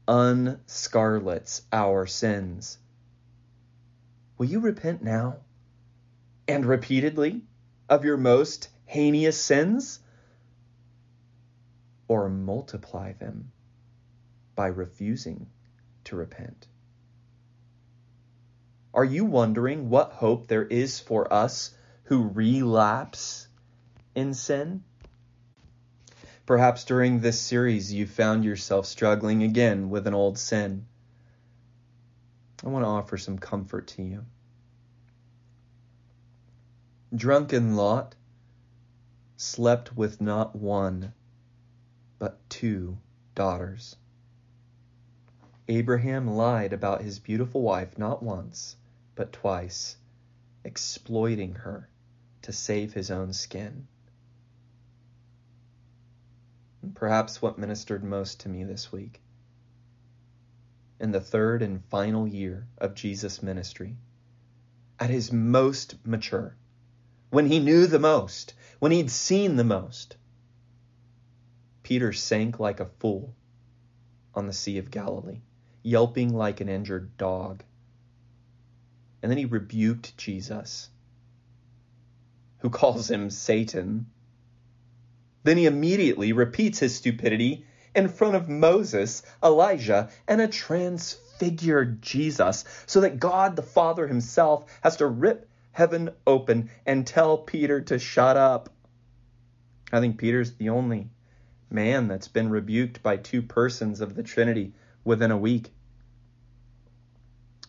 unscarlets 0.08 1.62
our 1.72 2.06
sins. 2.06 2.78
Will 4.38 4.48
you 4.48 4.60
repent 4.60 5.04
now 5.04 5.38
and 6.48 6.66
repeatedly 6.66 7.44
of 7.88 8.04
your 8.04 8.18
most 8.18 8.70
heinous 8.86 9.40
sins? 9.40 10.00
Or 12.08 12.28
multiply 12.28 13.14
them 13.14 13.52
by 14.56 14.68
refusing 14.68 15.48
to 16.06 16.16
repent? 16.16 16.68
Are 18.94 19.06
you 19.06 19.24
wondering 19.24 19.90
what 19.90 20.12
hope 20.12 20.48
there 20.48 20.66
is 20.66 21.00
for 21.00 21.32
us 21.34 21.74
who 22.04 22.28
relapse 22.28 23.48
in 24.14 24.34
sin? 24.34 24.84
Perhaps 26.46 26.84
during 26.84 27.22
this 27.22 27.40
series 27.40 27.94
you 27.94 28.06
found 28.06 28.44
yourself 28.44 28.86
struggling 28.86 29.44
again 29.44 29.90
with 29.90 30.08
an 30.08 30.14
old 30.14 30.38
sin. 30.38 30.88
I 32.66 32.68
want 32.68 32.84
to 32.84 32.90
offer 32.90 33.18
some 33.18 33.40
comfort 33.40 33.88
to 33.88 34.04
you. 34.04 34.26
Drunken 37.16 37.78
Lot 37.78 38.16
slept 39.38 39.96
with 39.96 40.20
not 40.20 40.54
one, 40.56 41.14
but 42.20 42.38
two 42.50 42.98
daughters. 43.36 43.96
Abraham 45.70 46.28
lied 46.28 46.74
about 46.74 47.02
his 47.02 47.20
beautiful 47.20 47.62
wife 47.62 47.98
not 47.98 48.22
once, 48.22 48.76
but 49.16 49.34
twice, 49.34 49.98
exploiting 50.64 51.54
her 51.54 51.90
to 52.42 52.52
save 52.52 52.94
his 52.94 53.12
own 53.12 53.34
skin. 53.34 53.88
And 56.82 56.96
perhaps 56.96 57.42
what 57.42 57.60
ministered 57.60 58.04
most 58.04 58.42
to 58.42 58.50
me 58.50 58.64
this 58.64 58.92
week. 58.92 59.22
In 61.00 61.12
the 61.12 61.22
third 61.22 61.62
and 61.62 61.84
final 61.86 62.28
year 62.28 62.68
of 62.78 62.96
Jesus' 62.96 63.44
ministry, 63.44 63.98
at 65.00 65.10
his 65.10 65.32
most 65.32 65.96
mature, 66.06 66.56
when 67.30 67.48
he 67.48 67.60
knew 67.60 67.88
the 67.88 68.00
most, 68.00 68.54
when 68.80 68.92
he'd 68.92 69.10
seen 69.10 69.56
the 69.56 69.64
most, 69.64 70.16
Peter 71.84 72.14
sank 72.14 72.60
like 72.60 72.80
a 72.80 72.86
fool 73.00 73.34
on 74.34 74.48
the 74.48 74.54
Sea 74.54 74.78
of 74.78 74.92
Galilee, 74.92 75.42
yelping 75.84 76.34
like 76.34 76.62
an 76.62 76.70
injured 76.70 77.18
dog 77.18 77.64
and 79.22 79.30
then 79.30 79.38
he 79.38 79.46
rebuked 79.46 80.18
Jesus, 80.18 80.90
who 82.60 82.70
calls 82.70 83.10
him 83.10 83.30
Satan. 83.30 84.08
Then 85.44 85.58
he 85.58 85.66
immediately 85.66 86.34
repeats 86.34 86.80
his 86.80 86.96
stupidity 86.96 87.66
in 87.96 88.08
front 88.08 88.36
of 88.36 88.50
Moses, 88.50 89.24
Elijah, 89.44 90.10
and 90.28 90.42
a 90.42 90.48
transfigured 90.48 92.02
Jesus, 92.02 92.64
so 92.86 93.02
that 93.02 93.20
God 93.20 93.56
the 93.56 93.62
Father 93.62 94.08
himself 94.08 94.66
has 94.82 94.98
to 94.98 95.08
rip 95.08 95.50
heaven 95.72 96.12
open 96.28 96.70
and 96.86 97.06
tell 97.06 97.38
Peter 97.38 97.82
to 97.82 98.00
shut 98.00 98.38
up. 98.38 98.70
I 99.92 100.00
think 100.00 100.18
Peter's 100.18 100.54
the 100.54 100.70
only 100.70 101.10
man 101.70 102.08
that's 102.08 102.28
been 102.28 102.50
rebuked 102.50 103.02
by 103.02 103.18
two 103.18 103.42
persons 103.42 104.02
of 104.02 104.16
the 104.16 104.24
Trinity 104.24 104.74
within 105.04 105.32
a 105.32 105.38
week. 105.38 105.72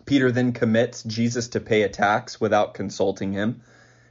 Peter 0.05 0.33
then 0.33 0.53
commits 0.53 1.03
Jesus 1.05 1.49
to 1.49 1.61
pay 1.61 1.83
a 1.83 1.89
tax 1.89 2.41
without 2.41 2.75
consulting 2.75 3.33
him, 3.33 3.63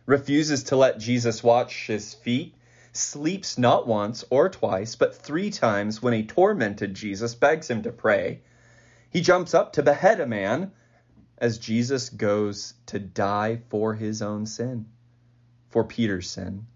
refuses 0.06 0.64
to 0.64 0.76
let 0.76 1.00
Jesus 1.00 1.44
wash 1.44 1.88
his 1.88 2.14
feet, 2.14 2.56
sleeps 2.94 3.58
not 3.58 3.88
once 3.88 4.24
or 4.30 4.50
twice, 4.50 4.96
but 4.96 5.16
three 5.16 5.50
times 5.50 6.02
when 6.02 6.14
a 6.14 6.24
tormented 6.24 6.94
Jesus 6.94 7.36
begs 7.36 7.70
him 7.70 7.84
to 7.84 7.92
pray. 7.92 8.42
He 9.10 9.22
jumps 9.22 9.54
up 9.54 9.74
to 9.74 9.84
behead 9.84 10.22
a 10.22 10.28
man 10.28 10.72
as 11.38 11.58
Jesus 11.58 12.10
goes 12.10 12.74
to 12.86 13.00
die 13.00 13.62
for 13.70 13.94
his 13.94 14.22
own 14.22 14.46
sin, 14.46 14.86
for 15.70 15.84
Peter's 15.84 16.30
sin. 16.30 16.68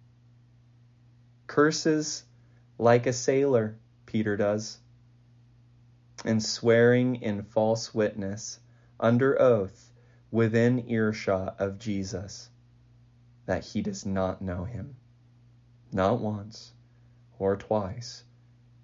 Curses 1.47 2.23
like 2.77 3.07
a 3.07 3.13
sailor, 3.13 3.77
Peter 4.05 4.35
does, 4.35 4.77
and 6.25 6.43
swearing 6.43 7.17
in 7.17 7.43
false 7.43 7.93
witness 7.93 8.59
under 8.99 9.41
oath 9.41 9.91
within 10.31 10.89
earshot 10.89 11.55
of 11.59 11.79
Jesus. 11.79 12.49
that 13.45 13.63
he 13.63 13.81
does 13.81 14.05
not 14.05 14.41
know 14.41 14.63
him. 14.63 14.95
Not 15.91 16.19
once 16.19 16.73
or 17.39 17.55
twice, 17.57 18.23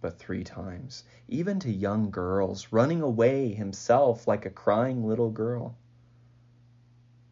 but 0.02 0.20
three 0.20 0.44
times, 0.44 1.04
even 1.28 1.60
to 1.60 1.72
young 1.72 2.12
girls, 2.12 2.68
running 2.72 3.02
away 3.02 3.54
himself 3.54 4.28
like 4.28 4.46
a 4.46 4.50
crying 4.52 5.08
little 5.08 5.32
girl. 5.32 5.76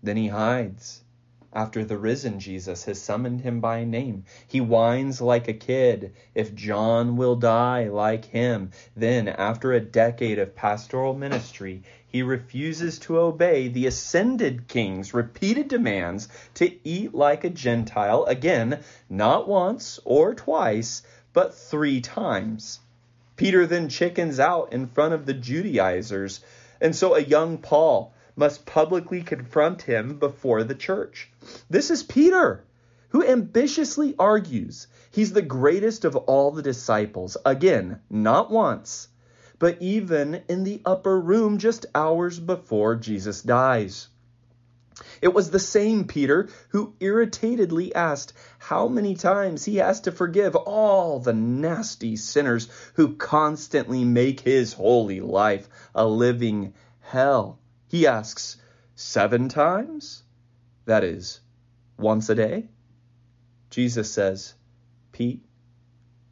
Then 0.04 0.18
he 0.18 0.28
hides 0.28 1.04
after 1.52 1.84
the 1.84 1.98
risen 1.98 2.40
Jesus 2.40 2.84
has 2.84 3.02
summoned 3.02 3.42
him 3.42 3.60
by 3.60 3.84
name. 3.84 4.24
He 4.48 4.62
whines 4.62 5.20
like 5.20 5.48
a 5.48 5.54
kid 5.54 6.14
if 6.36 6.54
John 6.54 7.18
will 7.18 7.36
die 7.36 7.88
like 7.88 8.26
him. 8.26 8.72
Then, 8.96 9.28
after 9.28 9.74
a 9.74 9.80
decade 9.80 10.38
of 10.38 10.56
pastoral 10.56 11.16
ministry, 11.16 11.82
he 12.08 12.22
refuses 12.22 13.00
to 13.00 13.20
obey 13.20 13.68
the 13.68 13.88
ascended 13.88 14.68
king's 14.68 15.14
repeated 15.14 15.68
demands 15.68 16.28
to 16.56 16.72
eat 16.84 17.14
like 17.14 17.44
a 17.44 17.50
Gentile, 17.50 18.26
again, 18.26 18.80
not 19.10 19.48
once 19.48 20.00
or 20.06 20.36
twice, 20.36 21.04
but 21.34 21.54
three 21.54 22.02
times. 22.02 22.80
Peter 23.36 23.66
then 23.66 23.90
chickens 23.90 24.40
out 24.40 24.74
in 24.74 24.86
front 24.86 25.14
of 25.14 25.26
the 25.26 25.34
Judaizers, 25.34 26.42
and 26.82 26.96
so 26.96 27.16
a 27.16 27.22
young 27.22 27.58
Paul 27.58 28.14
must 28.40 28.66
publicly 28.66 29.22
confront 29.22 29.82
him 29.82 30.18
before 30.18 30.64
the 30.64 30.74
church. 30.74 31.30
This 31.70 31.92
is 31.92 32.04
Peter, 32.04 32.64
who 33.10 33.22
ambitiously 33.22 34.16
argues 34.18 34.88
he's 35.12 35.34
the 35.34 35.42
greatest 35.42 36.06
of 36.06 36.16
all 36.16 36.52
the 36.52 36.62
disciples. 36.62 37.36
Again, 37.46 38.00
not 38.10 38.50
once, 38.50 39.10
but 39.60 39.82
even 39.82 40.42
in 40.48 40.64
the 40.64 40.82
upper 40.86 41.20
room 41.20 41.58
just 41.58 41.86
hours 41.94 42.40
before 42.40 42.96
Jesus 42.96 43.42
dies. 43.42 44.08
It 45.22 45.34
was 45.34 45.50
the 45.50 45.60
same 45.60 46.06
Peter 46.06 46.48
who 46.70 46.94
irritatedly 47.02 47.94
asked 47.94 48.32
how 48.58 48.88
many 48.88 49.16
times 49.16 49.66
he 49.66 49.76
has 49.78 50.00
to 50.02 50.14
forgive 50.14 50.56
all 50.56 51.20
the 51.20 51.34
nasty 51.34 52.16
sinners 52.16 52.70
who 52.94 53.18
constantly 53.18 54.06
make 54.06 54.40
his 54.40 54.72
holy 54.72 55.20
life 55.20 55.68
a 55.94 56.08
living 56.08 56.74
hell. 57.02 57.59
He 57.90 58.06
asks, 58.06 58.58
Seven 58.96 59.50
times? 59.50 60.24
That 60.86 61.04
is, 61.04 61.42
once 61.98 62.30
a 62.30 62.36
day? 62.36 62.70
Jesus 63.72 64.12
says, 64.12 64.54
Pete, 65.12 65.44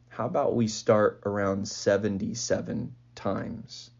how 0.08 0.26
about 0.26 0.54
we 0.54 0.68
start 0.68 1.22
around 1.26 1.68
77 1.68 2.94
times? 3.14 3.90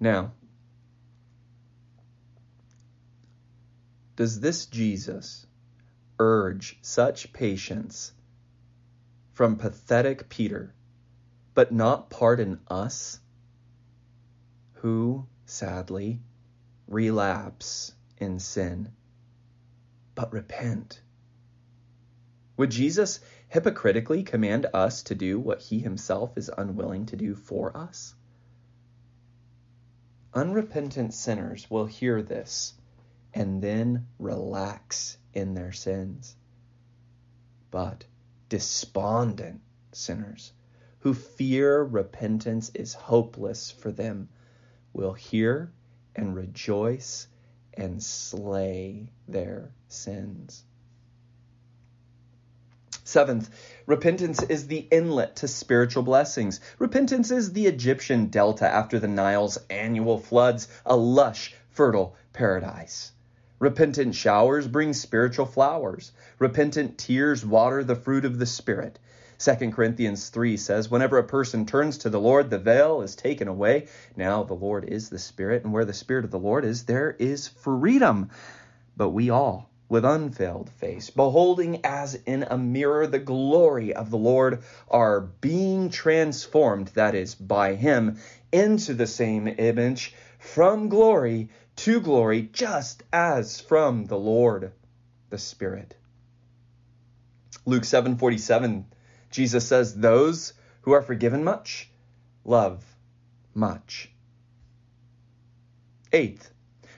Now, 0.00 0.32
does 4.16 4.40
this 4.40 4.66
Jesus 4.66 5.46
urge 6.18 6.78
such 6.82 7.32
patience 7.32 8.12
from 9.34 9.56
pathetic 9.56 10.28
Peter, 10.28 10.74
but 11.54 11.72
not 11.72 12.10
pardon 12.10 12.60
us? 12.68 13.20
Who, 14.82 15.24
sadly, 15.46 16.20
relapse 16.88 17.94
in 18.18 18.40
sin, 18.40 18.90
but 20.16 20.32
repent. 20.32 21.00
Would 22.56 22.70
Jesus 22.70 23.20
hypocritically 23.46 24.24
command 24.24 24.66
us 24.74 25.04
to 25.04 25.14
do 25.14 25.38
what 25.38 25.60
he 25.60 25.78
himself 25.78 26.36
is 26.36 26.50
unwilling 26.58 27.06
to 27.06 27.16
do 27.16 27.36
for 27.36 27.76
us? 27.76 28.16
Unrepentant 30.34 31.14
sinners 31.14 31.70
will 31.70 31.86
hear 31.86 32.20
this 32.20 32.74
and 33.32 33.62
then 33.62 34.08
relax 34.18 35.16
in 35.32 35.54
their 35.54 35.70
sins. 35.70 36.34
But 37.70 38.04
despondent 38.48 39.60
sinners 39.92 40.52
who 40.98 41.14
fear 41.14 41.80
repentance 41.84 42.72
is 42.74 42.94
hopeless 42.94 43.70
for 43.70 43.92
them 43.92 44.28
will 44.92 45.12
hear 45.12 45.72
and 46.14 46.34
rejoice 46.34 47.26
and 47.74 48.02
slay 48.02 49.08
their 49.26 49.72
sins. 49.88 50.64
Seventh, 53.04 53.50
repentance 53.86 54.42
is 54.42 54.68
the 54.68 54.86
inlet 54.90 55.36
to 55.36 55.48
spiritual 55.48 56.02
blessings. 56.02 56.60
Repentance 56.78 57.30
is 57.30 57.52
the 57.52 57.66
Egyptian 57.66 58.26
delta 58.26 58.66
after 58.66 58.98
the 58.98 59.08
Nile's 59.08 59.58
annual 59.68 60.18
floods, 60.18 60.68
a 60.86 60.96
lush, 60.96 61.54
fertile 61.70 62.14
paradise. 62.32 63.12
Repentant 63.58 64.14
showers 64.14 64.66
bring 64.66 64.92
spiritual 64.92 65.46
flowers. 65.46 66.12
Repentant 66.38 66.98
tears 66.98 67.44
water 67.44 67.84
the 67.84 67.96
fruit 67.96 68.24
of 68.24 68.38
the 68.38 68.46
Spirit. 68.46 68.98
2 69.42 69.72
Corinthians 69.72 70.28
3 70.28 70.56
says, 70.56 70.88
Whenever 70.88 71.18
a 71.18 71.24
person 71.24 71.66
turns 71.66 71.98
to 71.98 72.10
the 72.10 72.20
Lord, 72.20 72.48
the 72.48 72.60
veil 72.60 73.02
is 73.02 73.16
taken 73.16 73.48
away. 73.48 73.88
Now 74.14 74.44
the 74.44 74.54
Lord 74.54 74.84
is 74.84 75.10
the 75.10 75.18
Spirit, 75.18 75.64
and 75.64 75.72
where 75.72 75.84
the 75.84 75.92
Spirit 75.92 76.24
of 76.24 76.30
the 76.30 76.38
Lord 76.38 76.64
is, 76.64 76.84
there 76.84 77.10
is 77.18 77.48
freedom. 77.48 78.30
But 78.96 79.08
we 79.08 79.30
all, 79.30 79.68
with 79.88 80.04
unveiled 80.04 80.70
face, 80.70 81.10
beholding 81.10 81.84
as 81.84 82.14
in 82.14 82.44
a 82.44 82.56
mirror 82.56 83.08
the 83.08 83.18
glory 83.18 83.92
of 83.92 84.10
the 84.10 84.16
Lord, 84.16 84.62
are 84.88 85.20
being 85.20 85.90
transformed, 85.90 86.88
that 86.94 87.16
is, 87.16 87.34
by 87.34 87.74
Him, 87.74 88.18
into 88.52 88.94
the 88.94 89.08
same 89.08 89.48
image, 89.48 90.14
from 90.38 90.88
glory 90.88 91.48
to 91.74 92.00
glory, 92.00 92.42
just 92.52 93.02
as 93.12 93.60
from 93.60 94.04
the 94.04 94.18
Lord, 94.18 94.70
the 95.30 95.38
Spirit. 95.38 95.96
Luke 97.66 97.82
7:47 97.82 98.84
Jesus 99.32 99.66
says, 99.66 99.94
Those 99.94 100.52
who 100.82 100.92
are 100.92 101.02
forgiven 101.02 101.42
much 101.42 101.90
love 102.44 102.84
much. 103.54 104.10
Eighth, 106.12 106.52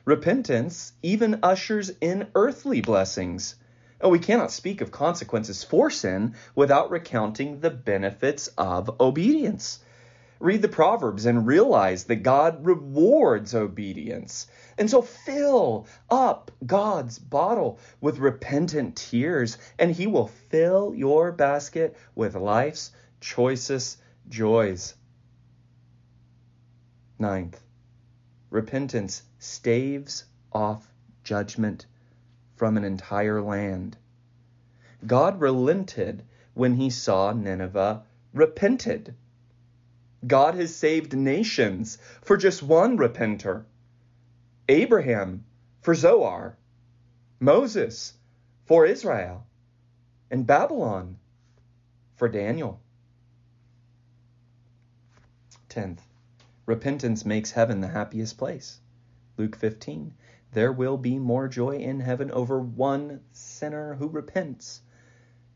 repentance 0.04 0.92
even 1.02 1.40
ushers 1.42 1.90
in 2.00 2.28
earthly 2.34 2.80
blessings. 2.80 3.54
Oh, 4.00 4.08
we 4.08 4.18
cannot 4.18 4.50
speak 4.50 4.80
of 4.80 4.90
consequences 4.90 5.64
for 5.64 5.90
sin 5.90 6.34
without 6.54 6.90
recounting 6.90 7.60
the 7.60 7.70
benefits 7.70 8.48
of 8.58 9.00
obedience. 9.00 9.78
Read 10.44 10.61
the 10.61 10.68
Proverbs 10.68 11.24
and 11.24 11.46
realize 11.46 12.04
that 12.04 12.16
God 12.16 12.66
rewards 12.66 13.54
obedience. 13.54 14.46
And 14.76 14.90
so 14.90 15.00
fill 15.00 15.87
up 16.11 16.50
God's 16.66 17.18
bottle 17.18 17.78
with 18.02 18.18
repentant 18.18 18.94
tears, 18.94 19.57
and 19.78 19.90
He 19.90 20.07
will 20.07 20.26
fill 20.28 20.94
your 20.94 21.33
basket 21.33 21.96
with 22.14 22.35
life's 22.35 22.92
choicest 23.22 24.02
joys. 24.28 24.94
Ninth, 27.18 27.62
repentance 28.50 29.22
staves 29.38 30.26
off 30.52 30.92
judgment 31.22 31.87
from 32.57 32.76
an 32.76 32.85
entire 32.85 33.40
land. 33.40 33.96
God 35.07 35.40
relented 35.40 36.22
when 36.52 36.74
he 36.74 36.90
saw 36.90 37.33
Nineveh 37.33 38.02
repented. 38.35 39.14
God 40.26 40.54
has 40.54 40.74
saved 40.74 41.14
nations 41.14 41.98
for 42.22 42.37
just 42.37 42.62
one 42.62 42.96
repenter. 42.96 43.64
Abraham 44.68 45.44
for 45.82 45.94
Zoar, 45.94 46.56
Moses 47.40 48.14
for 48.64 48.87
Israel, 48.87 49.46
and 50.30 50.46
Babylon 50.46 51.18
for 52.16 52.28
Daniel. 52.28 52.80
Tenth, 55.68 56.02
repentance 56.64 57.26
makes 57.26 57.50
heaven 57.50 57.80
the 57.80 57.88
happiest 57.88 58.38
place. 58.38 58.80
Luke 59.37 59.56
15. 59.56 60.14
There 60.52 60.72
will 60.72 60.96
be 60.96 61.18
more 61.18 61.48
joy 61.48 61.78
in 61.78 61.98
heaven 62.00 62.30
over 62.30 62.60
one 62.60 63.20
sinner 63.32 63.94
who 63.94 64.08
repents 64.08 64.80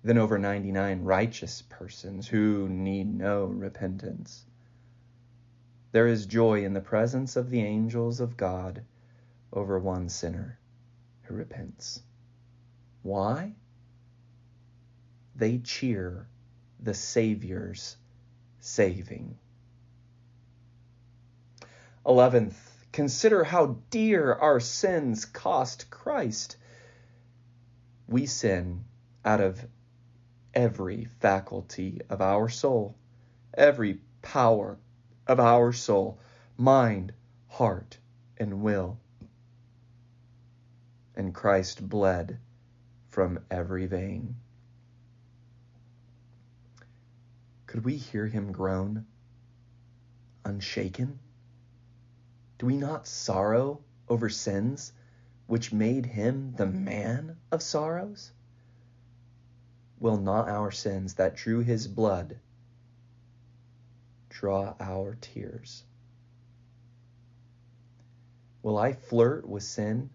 than 0.02 0.18
over 0.18 0.38
99 0.38 1.04
righteous 1.04 1.62
persons 1.62 2.26
who 2.26 2.68
need 2.68 3.14
no 3.14 3.44
repentance. 3.44 4.44
There 5.90 6.06
is 6.06 6.26
joy 6.26 6.64
in 6.64 6.74
the 6.74 6.80
presence 6.80 7.36
of 7.36 7.48
the 7.48 7.62
angels 7.62 8.20
of 8.20 8.36
God 8.36 8.84
over 9.52 9.78
one 9.78 10.08
sinner 10.08 10.58
who 11.22 11.34
repents. 11.34 12.02
Why? 13.02 13.54
They 15.34 15.58
cheer 15.58 16.26
the 16.78 16.94
Savior's 16.94 17.96
saving. 18.60 19.38
Eleventh, 22.04 22.86
consider 22.92 23.44
how 23.44 23.78
dear 23.90 24.32
our 24.32 24.60
sins 24.60 25.24
cost 25.24 25.90
Christ. 25.90 26.56
We 28.06 28.26
sin 28.26 28.84
out 29.24 29.40
of 29.40 29.64
every 30.54 31.04
faculty 31.20 32.00
of 32.08 32.20
our 32.20 32.48
soul, 32.48 32.96
every 33.54 34.00
power 34.22 34.78
of 35.28 35.38
our 35.38 35.72
soul, 35.72 36.18
mind, 36.56 37.12
heart, 37.48 37.98
and 38.38 38.62
will. 38.62 38.98
and 41.18 41.34
Christ 41.34 41.86
bled 41.86 42.38
from 43.08 43.40
every 43.50 43.86
vein. 43.86 44.36
Could 47.66 47.84
we 47.84 47.96
hear 47.96 48.26
him 48.26 48.52
groan, 48.52 49.04
unshaken? 50.44 51.18
Do 52.58 52.66
we 52.66 52.76
not 52.76 53.06
sorrow 53.06 53.80
over 54.08 54.28
sins 54.28 54.92
which 55.48 55.72
made 55.72 56.06
him 56.06 56.54
the 56.56 56.66
man 56.66 57.36
of 57.50 57.62
sorrows? 57.62 58.30
Will 59.98 60.18
not 60.18 60.48
our 60.48 60.70
sins 60.70 61.14
that 61.14 61.34
drew 61.34 61.60
his 61.60 61.88
blood 61.88 62.38
draw 64.38 64.72
our 64.78 65.16
tears? 65.20 65.82
Will 68.62 68.78
I 68.78 68.92
flirt 68.92 69.48
with 69.48 69.64
sin 69.64 70.10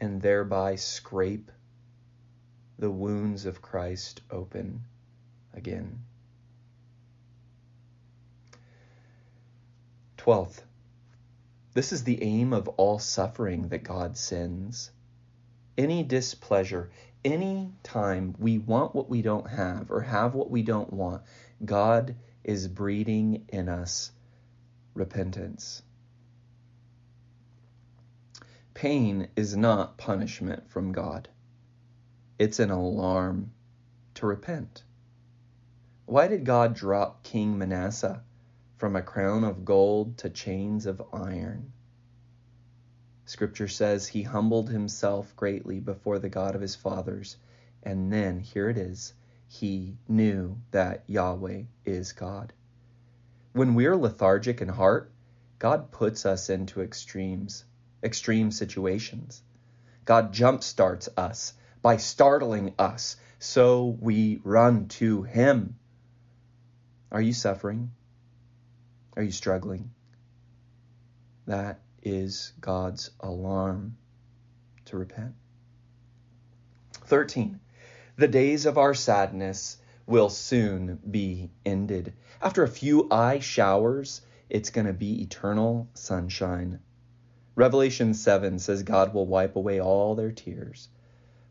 and 0.00 0.22
thereby 0.22 0.76
scrape 0.76 1.52
the 2.78 2.90
wounds 2.90 3.44
of 3.44 3.60
Christ 3.60 4.22
open 4.30 4.84
again? 5.52 5.98
Twelfth, 10.16 10.64
this 11.74 11.92
is 11.92 12.04
the 12.04 12.22
aim 12.22 12.54
of 12.54 12.68
all 12.68 12.98
suffering 12.98 13.68
that 13.68 13.82
God 13.84 14.16
sends. 14.16 14.90
Any 15.76 16.02
displeasure, 16.04 16.90
any 17.22 17.70
time 17.82 18.34
we 18.38 18.56
want 18.56 18.94
what 18.94 19.10
we 19.10 19.20
don't 19.20 19.50
have 19.50 19.90
or 19.90 20.00
have 20.00 20.34
what 20.34 20.50
we 20.50 20.62
don't 20.62 20.90
want, 20.90 21.22
God 21.62 22.16
is 22.48 22.66
breeding 22.66 23.44
in 23.50 23.68
us 23.68 24.10
repentance. 24.94 25.82
Pain 28.74 29.28
is 29.36 29.56
not 29.56 29.98
punishment 29.98 30.68
from 30.68 30.90
God. 30.90 31.28
It's 32.40 32.58
an 32.58 32.70
alarm 32.70 33.52
to 34.14 34.26
repent. 34.26 34.82
Why 36.06 36.26
did 36.26 36.44
God 36.44 36.74
drop 36.74 37.22
King 37.22 37.56
Manasseh 37.56 38.24
from 38.78 38.94
a 38.94 39.02
crown 39.02 39.42
of 39.42 39.64
gold 39.64 40.16
to 40.18 40.30
chains 40.30 40.86
of 40.86 41.02
iron. 41.12 41.72
Scripture 43.24 43.66
says 43.66 44.06
he 44.06 44.22
humbled 44.22 44.70
himself 44.70 45.34
greatly 45.34 45.80
before 45.80 46.20
the 46.20 46.28
God 46.28 46.54
of 46.54 46.60
his 46.60 46.76
fathers, 46.76 47.36
and 47.82 48.12
then, 48.12 48.38
here 48.38 48.68
it 48.68 48.78
is, 48.78 49.14
he 49.48 49.96
knew 50.06 50.58
that 50.70 51.04
Yahweh 51.06 51.62
is 51.84 52.12
God. 52.12 52.52
When 53.52 53.74
we're 53.74 53.96
lethargic 53.96 54.60
in 54.60 54.68
heart, 54.68 55.10
God 55.58 55.90
puts 55.90 56.26
us 56.26 56.50
into 56.50 56.82
extremes, 56.82 57.64
extreme 58.02 58.52
situations. 58.52 59.42
God 60.04 60.32
jumpstarts 60.32 61.08
us 61.16 61.54
by 61.82 61.96
startling 61.96 62.74
us, 62.78 63.16
so 63.38 63.96
we 64.00 64.40
run 64.44 64.88
to 64.88 65.22
Him. 65.22 65.76
Are 67.10 67.20
you 67.20 67.32
suffering? 67.32 67.92
Are 69.16 69.22
you 69.22 69.32
struggling? 69.32 69.90
That 71.46 71.80
is 72.02 72.52
God's 72.60 73.10
alarm 73.20 73.96
to 74.84 74.98
repent. 74.98 75.34
13. 76.92 77.58
The 78.18 78.26
days 78.26 78.66
of 78.66 78.78
our 78.78 78.94
sadness 78.94 79.76
will 80.04 80.28
soon 80.28 80.98
be 81.08 81.52
ended. 81.64 82.14
After 82.42 82.64
a 82.64 82.68
few 82.68 83.06
eye 83.12 83.38
showers, 83.38 84.22
it's 84.50 84.70
going 84.70 84.88
to 84.88 84.92
be 84.92 85.22
eternal 85.22 85.88
sunshine. 85.94 86.80
Revelation 87.54 88.14
7 88.14 88.58
says 88.58 88.82
God 88.82 89.14
will 89.14 89.28
wipe 89.28 89.54
away 89.54 89.80
all 89.80 90.16
their 90.16 90.32
tears. 90.32 90.88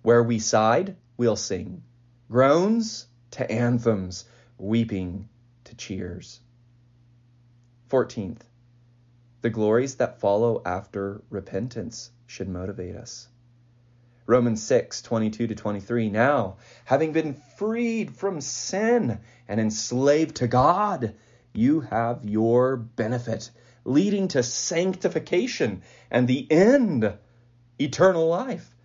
Where 0.02 0.22
we 0.22 0.40
sighed, 0.40 0.98
we'll 1.16 1.38
sing. 1.38 1.84
Groans 2.30 3.08
to 3.32 3.50
anthems, 3.50 4.26
weeping 4.58 5.30
to 5.64 5.76
cheers. 5.78 6.42
14th, 7.90 8.42
the 9.40 9.50
glories 9.50 9.96
that 9.96 10.20
follow 10.20 10.62
after 10.66 11.22
repentance 11.30 12.12
should 12.26 12.50
motivate 12.50 12.98
us. 12.98 13.30
Romans 14.28 14.62
6, 14.62 15.02
22 15.04 15.48
to 15.48 15.56
23. 15.56 16.10
Now, 16.10 16.58
having 16.84 17.14
been 17.14 17.42
freed 17.58 18.14
from 18.14 18.42
sin 18.42 19.20
and 19.48 19.60
enslaved 19.60 20.36
to 20.38 20.48
God, 20.48 21.16
you 21.54 21.80
have 21.80 22.26
your 22.26 22.76
benefit, 22.76 23.50
leading 23.86 24.28
to 24.28 24.44
sanctification 24.44 25.82
and 26.12 26.28
the 26.28 26.46
end, 26.52 27.14
eternal 27.80 28.28
life. 28.28 28.76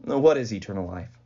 What 0.00 0.38
is 0.38 0.54
eternal 0.54 0.86
life? 0.86 1.16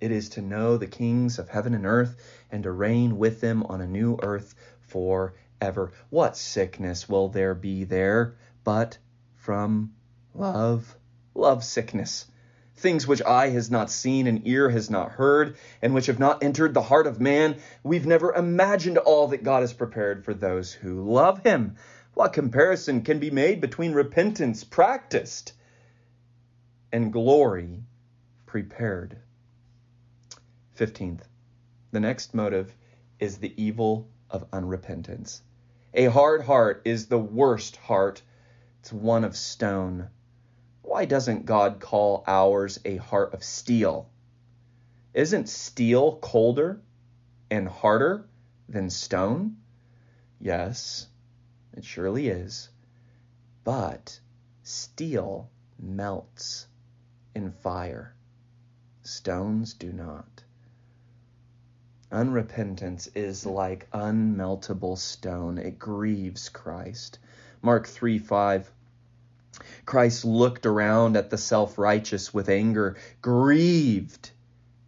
It 0.00 0.12
is 0.12 0.30
to 0.30 0.40
know 0.40 0.76
the 0.76 0.86
kings 0.86 1.40
of 1.40 1.48
heaven 1.48 1.74
and 1.74 1.84
earth 1.84 2.16
and 2.50 2.62
to 2.62 2.70
reign 2.70 3.18
with 3.18 3.40
them 3.40 3.64
on 3.64 3.80
a 3.80 3.88
new 3.88 4.18
earth 4.22 4.54
forever. 4.82 5.92
What 6.10 6.36
sickness 6.36 7.08
will 7.08 7.28
there 7.28 7.54
be 7.54 7.82
there 7.84 8.36
but 8.62 8.98
from 9.34 9.94
love? 10.32 10.96
Love 11.34 11.64
sickness. 11.64 12.26
Things 12.74 13.06
which 13.06 13.22
eye 13.22 13.50
has 13.50 13.70
not 13.70 13.90
seen 13.90 14.26
and 14.26 14.46
ear 14.46 14.70
has 14.70 14.90
not 14.90 15.12
heard, 15.12 15.56
and 15.80 15.94
which 15.94 16.06
have 16.06 16.18
not 16.18 16.42
entered 16.42 16.74
the 16.74 16.82
heart 16.82 17.06
of 17.06 17.20
man. 17.20 17.56
We've 17.82 18.06
never 18.06 18.32
imagined 18.32 18.98
all 18.98 19.28
that 19.28 19.44
God 19.44 19.60
has 19.60 19.72
prepared 19.72 20.24
for 20.24 20.34
those 20.34 20.72
who 20.72 21.02
love 21.02 21.42
Him. 21.44 21.76
What 22.14 22.32
comparison 22.32 23.02
can 23.02 23.18
be 23.18 23.30
made 23.30 23.60
between 23.60 23.92
repentance 23.92 24.64
practiced 24.64 25.52
and 26.90 27.12
glory 27.12 27.84
prepared? 28.46 29.16
15th, 30.78 31.22
the 31.90 32.00
next 32.00 32.34
motive 32.34 32.74
is 33.18 33.38
the 33.38 33.54
evil 33.62 34.08
of 34.28 34.50
unrepentance. 34.50 35.40
A 35.94 36.06
hard 36.06 36.42
heart 36.42 36.82
is 36.84 37.06
the 37.06 37.18
worst 37.18 37.76
heart. 37.76 38.22
It's 38.80 38.92
one 38.92 39.24
of 39.24 39.36
stone. 39.36 40.08
Why 40.92 41.06
doesn't 41.06 41.46
God 41.46 41.80
call 41.80 42.22
ours 42.26 42.78
a 42.84 42.96
heart 42.96 43.32
of 43.32 43.42
steel? 43.42 44.10
Isn't 45.14 45.48
steel 45.48 46.18
colder 46.18 46.82
and 47.50 47.66
harder 47.66 48.28
than 48.68 48.90
stone? 48.90 49.56
Yes, 50.38 51.06
it 51.72 51.86
surely 51.86 52.28
is. 52.28 52.68
But 53.64 54.20
steel 54.64 55.48
melts 55.78 56.66
in 57.34 57.52
fire. 57.52 58.14
Stones 59.02 59.72
do 59.72 59.94
not. 59.94 60.44
Unrepentance 62.10 63.08
is 63.14 63.46
like 63.46 63.88
unmeltable 63.94 64.96
stone. 64.96 65.56
It 65.56 65.78
grieves 65.78 66.50
Christ. 66.50 67.18
Mark 67.62 67.86
3 67.86 68.18
5. 68.18 68.70
Christ 69.84 70.24
looked 70.24 70.64
around 70.64 71.16
at 71.16 71.30
the 71.30 71.38
self 71.38 71.76
righteous 71.76 72.32
with 72.32 72.48
anger, 72.48 72.96
grieved 73.20 74.30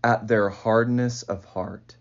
at 0.03 0.29
their 0.29 0.49
hardness 0.51 1.23
of 1.23 1.45
heart. 1.45 1.97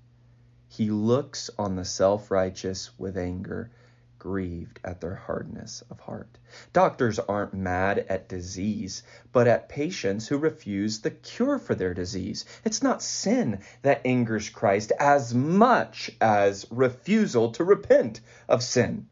He 0.67 0.89
looks 0.89 1.49
on 1.57 1.75
the 1.75 1.85
self 1.85 2.29
righteous 2.31 2.91
with 2.99 3.17
anger, 3.17 3.71
grieved 4.19 4.79
at 4.83 5.01
their 5.01 5.15
hardness 5.15 5.83
of 5.89 5.99
heart. 5.99 6.37
Doctors 6.71 7.19
aren't 7.19 7.53
mad 7.53 7.99
at 8.09 8.29
disease, 8.29 9.03
but 9.31 9.47
at 9.47 9.69
patients 9.69 10.27
who 10.27 10.37
refuse 10.37 10.99
the 10.99 11.11
cure 11.11 11.59
for 11.59 11.75
their 11.75 11.93
disease. 11.93 12.45
It's 12.63 12.81
not 12.81 13.01
sin 13.01 13.59
that 13.81 14.01
angers 14.05 14.49
Christ 14.49 14.91
as 14.99 15.33
much 15.33 16.09
as 16.21 16.65
refusal 16.71 17.51
to 17.51 17.63
repent 17.63 18.21
of 18.47 18.63
sin. 18.63 19.07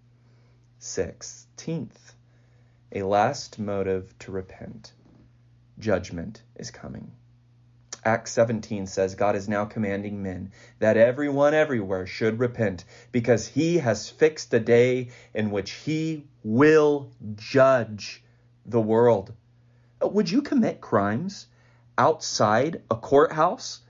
Sixteenth, 0.80 2.11
a 2.92 3.04
last 3.04 3.60
motive 3.60 4.18
to 4.20 4.32
repent. 4.32 4.94
Judgment 5.80 6.44
is 6.56 6.72
coming. 6.72 7.12
Acts 8.04 8.32
17 8.32 8.88
says 8.88 9.14
God 9.14 9.36
is 9.36 9.48
now 9.48 9.66
commanding 9.66 10.24
men 10.24 10.52
that 10.80 10.98
everyone 10.98 11.54
everywhere 11.54 12.08
should 12.08 12.40
repent 12.40 12.84
because 13.12 13.48
he 13.48 13.78
has 13.78 14.10
fixed 14.10 14.54
a 14.54 14.60
day 14.60 15.10
in 15.36 15.52
which 15.52 15.72
he 15.72 16.26
will 16.44 17.12
judge 17.36 18.24
the 18.66 18.82
world. 18.82 19.34
Uh, 20.04 20.08
would 20.08 20.32
you 20.32 20.42
commit 20.42 20.82
crimes 20.82 21.46
outside 21.98 22.82
a 22.90 22.96
courthouse? 22.96 23.82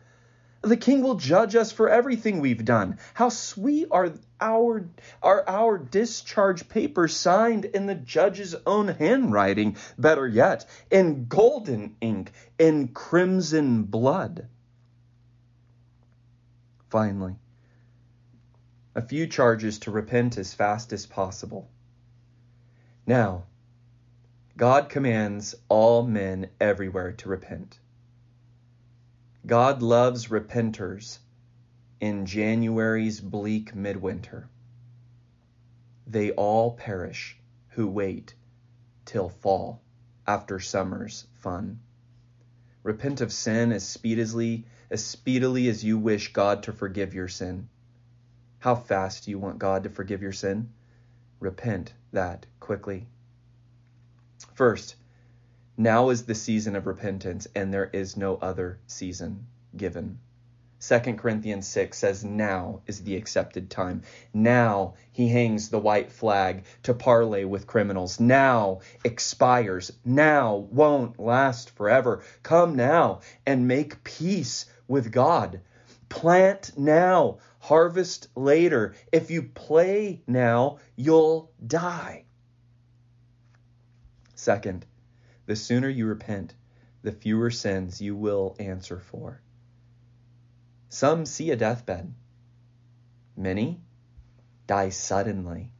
The 0.63 0.77
king 0.77 1.01
will 1.01 1.15
judge 1.15 1.55
us 1.55 1.71
for 1.71 1.89
everything 1.89 2.39
we've 2.39 2.63
done. 2.63 2.99
How 3.15 3.29
sweet 3.29 3.87
are 3.89 4.13
our, 4.39 4.85
are 5.23 5.43
our 5.47 5.79
discharge 5.79 6.69
papers 6.69 7.15
signed 7.15 7.65
in 7.65 7.87
the 7.87 7.95
judge's 7.95 8.55
own 8.67 8.87
handwriting, 8.89 9.77
better 9.97 10.27
yet, 10.27 10.67
in 10.91 11.25
golden 11.25 11.95
ink, 11.99 12.31
in 12.59 12.89
crimson 12.89 13.83
blood. 13.83 14.47
Finally, 16.89 17.37
a 18.93 19.01
few 19.01 19.25
charges 19.25 19.79
to 19.79 19.91
repent 19.91 20.37
as 20.37 20.53
fast 20.53 20.93
as 20.93 21.07
possible. 21.07 21.69
Now, 23.07 23.45
God 24.57 24.89
commands 24.89 25.55
all 25.69 26.03
men 26.03 26.49
everywhere 26.59 27.13
to 27.13 27.29
repent. 27.29 27.79
God 29.45 29.81
loves 29.81 30.29
repenters 30.29 31.19
in 31.99 32.25
January's 32.25 33.19
bleak 33.19 33.73
midwinter. 33.73 34.47
They 36.05 36.31
all 36.31 36.71
perish 36.71 37.39
who 37.69 37.87
wait 37.87 38.35
till 39.05 39.29
fall 39.29 39.81
after 40.27 40.59
summer's 40.59 41.25
fun. 41.33 41.79
Repent 42.83 43.21
of 43.21 43.31
sin 43.31 43.71
as 43.71 43.87
speedily 43.87 44.65
as 44.91 45.03
speedily 45.03 45.69
as 45.69 45.83
you 45.83 45.97
wish 45.97 46.33
God 46.33 46.63
to 46.63 46.73
forgive 46.73 47.13
your 47.13 47.29
sin. 47.29 47.69
How 48.59 48.75
fast 48.75 49.23
do 49.25 49.31
you 49.31 49.39
want 49.39 49.57
God 49.57 49.83
to 49.83 49.89
forgive 49.89 50.21
your 50.21 50.33
sin? 50.33 50.73
Repent 51.39 51.93
that 52.11 52.45
quickly. 52.59 53.07
First, 54.53 54.95
now 55.77 56.09
is 56.09 56.23
the 56.23 56.35
season 56.35 56.75
of 56.75 56.87
repentance, 56.87 57.47
and 57.55 57.73
there 57.73 57.89
is 57.91 58.17
no 58.17 58.35
other 58.35 58.79
season 58.87 59.47
given. 59.75 60.19
2 60.81 60.99
Corinthians 61.13 61.67
6 61.67 61.95
says, 61.95 62.23
Now 62.23 62.81
is 62.87 63.03
the 63.03 63.15
accepted 63.15 63.69
time. 63.69 64.01
Now 64.33 64.95
he 65.11 65.29
hangs 65.29 65.69
the 65.69 65.79
white 65.79 66.11
flag 66.11 66.63
to 66.83 66.95
parley 66.95 67.45
with 67.45 67.67
criminals. 67.67 68.19
Now 68.19 68.79
expires. 69.03 69.91
Now 70.03 70.55
won't 70.55 71.19
last 71.19 71.69
forever. 71.69 72.23
Come 72.41 72.75
now 72.75 73.19
and 73.45 73.67
make 73.67 74.03
peace 74.03 74.65
with 74.87 75.11
God. 75.11 75.61
Plant 76.09 76.71
now, 76.75 77.37
harvest 77.59 78.27
later. 78.35 78.95
If 79.11 79.29
you 79.29 79.43
play 79.43 80.23
now, 80.25 80.79
you'll 80.95 81.51
die. 81.65 82.25
Second, 84.33 84.87
the 85.51 85.55
sooner 85.57 85.89
you 85.89 86.05
repent, 86.05 86.53
the 87.01 87.11
fewer 87.11 87.51
sins 87.51 87.99
you 87.99 88.15
will 88.15 88.55
answer 88.57 88.97
for. 88.97 89.41
Some 90.87 91.25
see 91.25 91.51
a 91.51 91.57
deathbed. 91.57 92.13
Many 93.35 93.81
die 94.65 94.87
suddenly. 94.87 95.73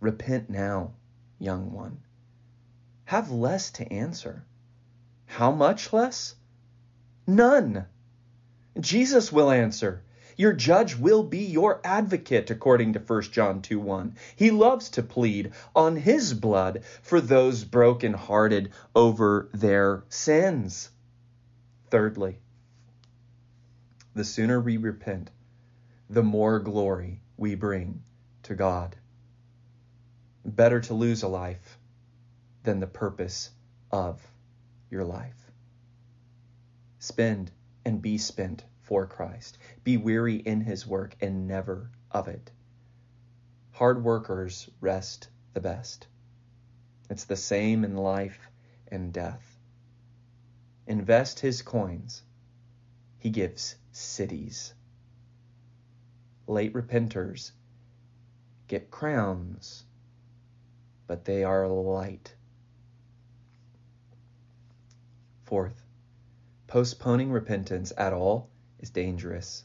Repent 0.00 0.50
now, 0.50 0.92
young 1.38 1.72
one. 1.72 2.02
Have 3.06 3.30
less 3.30 3.70
to 3.70 3.90
answer. 3.90 4.44
How 5.24 5.50
much 5.50 5.94
less? 5.94 6.34
None. 7.26 7.86
Jesus 8.78 9.32
will 9.32 9.50
answer. 9.50 10.02
Your 10.40 10.54
judge 10.54 10.96
will 10.96 11.22
be 11.22 11.44
your 11.44 11.82
advocate, 11.84 12.50
according 12.50 12.94
to 12.94 12.98
1 12.98 13.22
John 13.24 13.60
2 13.60 13.78
1. 13.78 14.16
He 14.36 14.50
loves 14.50 14.88
to 14.88 15.02
plead 15.02 15.52
on 15.76 15.96
his 15.96 16.32
blood 16.32 16.82
for 17.02 17.20
those 17.20 17.64
broken-hearted 17.64 18.72
over 18.94 19.50
their 19.52 20.02
sins. 20.08 20.88
Thirdly, 21.90 22.38
the 24.14 24.24
sooner 24.24 24.58
we 24.58 24.78
repent, 24.78 25.30
the 26.08 26.22
more 26.22 26.58
glory 26.58 27.20
we 27.36 27.54
bring 27.54 28.02
to 28.44 28.54
God. 28.54 28.96
Better 30.42 30.80
to 30.80 30.94
lose 30.94 31.22
a 31.22 31.28
life 31.28 31.78
than 32.62 32.80
the 32.80 32.86
purpose 32.86 33.50
of 33.90 34.26
your 34.88 35.04
life. 35.04 35.52
Spend 36.98 37.50
and 37.84 38.00
be 38.00 38.16
spent 38.16 38.64
for 38.90 39.06
Christ. 39.06 39.56
Be 39.84 39.96
weary 39.96 40.34
in 40.34 40.62
his 40.62 40.84
work 40.84 41.14
and 41.20 41.46
never 41.46 41.92
of 42.10 42.26
it. 42.26 42.50
Hard 43.70 44.02
workers 44.02 44.68
rest 44.80 45.28
the 45.54 45.60
best. 45.60 46.08
It's 47.08 47.26
the 47.26 47.36
same 47.36 47.84
in 47.84 47.96
life 47.96 48.50
and 48.88 49.12
death. 49.12 49.56
Invest 50.88 51.38
his 51.38 51.62
coins. 51.62 52.24
He 53.18 53.30
gives 53.30 53.76
cities. 53.92 54.74
Late 56.48 56.74
repenters 56.74 57.52
get 58.66 58.90
crowns, 58.90 59.84
but 61.06 61.24
they 61.24 61.44
are 61.44 61.68
light. 61.68 62.34
Fourth, 65.44 65.80
postponing 66.66 67.30
repentance 67.30 67.92
at 67.96 68.12
all 68.12 68.49
is 68.80 68.90
dangerous. 68.90 69.64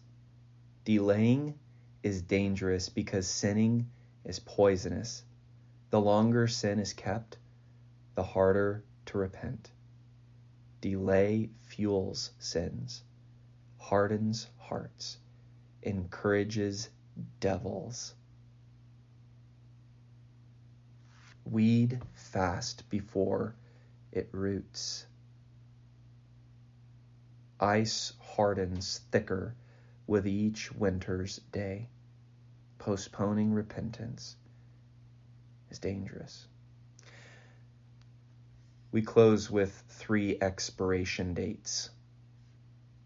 Delaying 0.83 1.57
is 2.03 2.21
dangerous 2.21 2.89
because 2.89 3.27
sinning 3.27 3.89
is 4.23 4.39
poisonous. 4.39 5.23
The 5.89 5.99
longer 5.99 6.47
sin 6.47 6.79
is 6.79 6.93
kept, 6.93 7.37
the 8.13 8.23
harder 8.23 8.83
to 9.07 9.17
repent. 9.17 9.71
Delay 10.81 11.49
fuels 11.63 12.31
sins 12.37 13.03
hardens 13.85 14.47
hearts, 14.57 15.19
encourages 15.83 16.89
devils. 17.39 18.15
Weed 21.45 22.01
fast 22.15 22.89
before 22.89 23.53
it 24.11 24.27
roots. 24.31 25.05
Ice 27.65 28.13
hardens 28.21 29.01
thicker 29.11 29.55
with 30.07 30.27
each 30.27 30.71
winter's 30.71 31.39
day. 31.51 31.89
Postponing 32.77 33.53
repentance 33.53 34.37
is 35.69 35.79
dangerous. 35.79 36.47
We 38.91 39.01
close 39.01 39.51
with 39.51 39.83
three 39.89 40.37
expiration 40.39 41.33
dates 41.33 41.89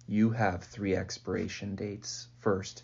you 0.09 0.31
have 0.31 0.63
three 0.63 0.95
expiration 0.95 1.75
dates. 1.75 2.27
First, 2.39 2.81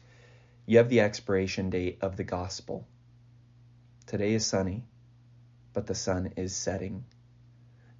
you 0.67 0.77
have 0.77 0.89
the 0.89 1.01
expiration 1.01 1.71
date 1.71 1.97
of 2.01 2.17
the 2.17 2.23
gospel. 2.23 2.87
Today 4.05 4.35
is 4.35 4.45
sunny, 4.45 4.83
but 5.73 5.87
the 5.87 5.95
sun 5.95 6.33
is 6.37 6.55
setting. 6.55 7.03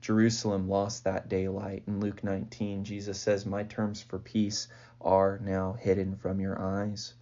Jerusalem 0.05 0.69
lost 0.69 1.05
that 1.05 1.29
daylight. 1.29 1.81
In 1.87 1.99
Luke 1.99 2.23
19, 2.23 2.83
Jesus 2.83 3.19
says, 3.19 3.43
My 3.43 3.63
terms 3.63 4.03
for 4.03 4.19
peace 4.19 4.67
are 5.01 5.39
now 5.39 5.73
hidden 5.73 6.15
from 6.15 6.39
your 6.39 6.61
eyes. 6.61 7.15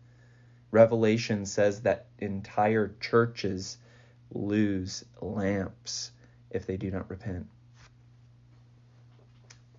Revelation 0.69 1.45
says 1.45 1.83
that 1.83 2.07
entire 2.19 2.93
churches 2.99 3.77
lose 4.31 5.05
lamps 5.21 6.11
if 6.51 6.65
they 6.65 6.75
do 6.75 6.91
not 6.91 7.09
repent. 7.09 7.47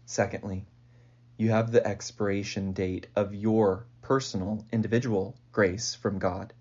Secondly, 0.06 0.64
you 1.36 1.50
have 1.50 1.72
the 1.72 1.86
expiration 1.86 2.72
date 2.72 3.08
of 3.14 3.34
your 3.34 3.84
personal, 4.00 4.64
individual 4.72 5.36
grace 5.52 5.94
from 5.94 6.18
God. 6.18 6.54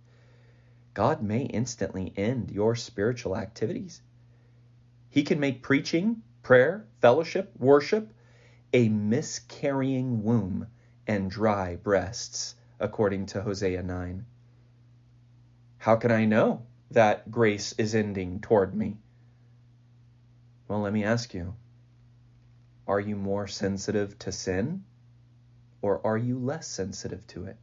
God 0.94 1.24
may 1.24 1.44
instantly 1.44 2.12
end 2.18 2.52
your 2.52 2.76
spiritual 2.76 3.38
activities. 3.38 4.02
He 5.10 5.24
can 5.24 5.40
make 5.40 5.64
preaching, 5.64 6.22
prayer, 6.44 6.86
fellowship, 7.02 7.52
worship 7.58 8.14
a 8.74 8.90
miscarrying 8.90 10.24
womb 10.24 10.68
and 11.06 11.30
dry 11.30 11.76
breasts, 11.76 12.56
according 12.80 13.28
to 13.28 13.42
Hosea 13.42 13.84
9. 13.84 14.26
How 15.78 15.96
can 15.96 16.12
I 16.12 16.26
know 16.26 16.66
that 16.90 17.30
grace 17.30 17.74
is 17.74 17.94
ending 17.94 18.40
toward 18.40 18.74
me? 18.74 18.98
Well, 20.68 20.82
let 20.82 20.94
me 20.94 21.04
ask 21.04 21.34
you 21.34 21.56
are 22.88 23.00
you 23.00 23.16
more 23.16 23.48
sensitive 23.48 24.18
to 24.20 24.32
sin 24.32 24.84
or 25.82 26.06
are 26.06 26.18
you 26.18 26.40
less 26.40 26.68
sensitive 26.68 27.26
to 27.28 27.46
it? 27.46 27.58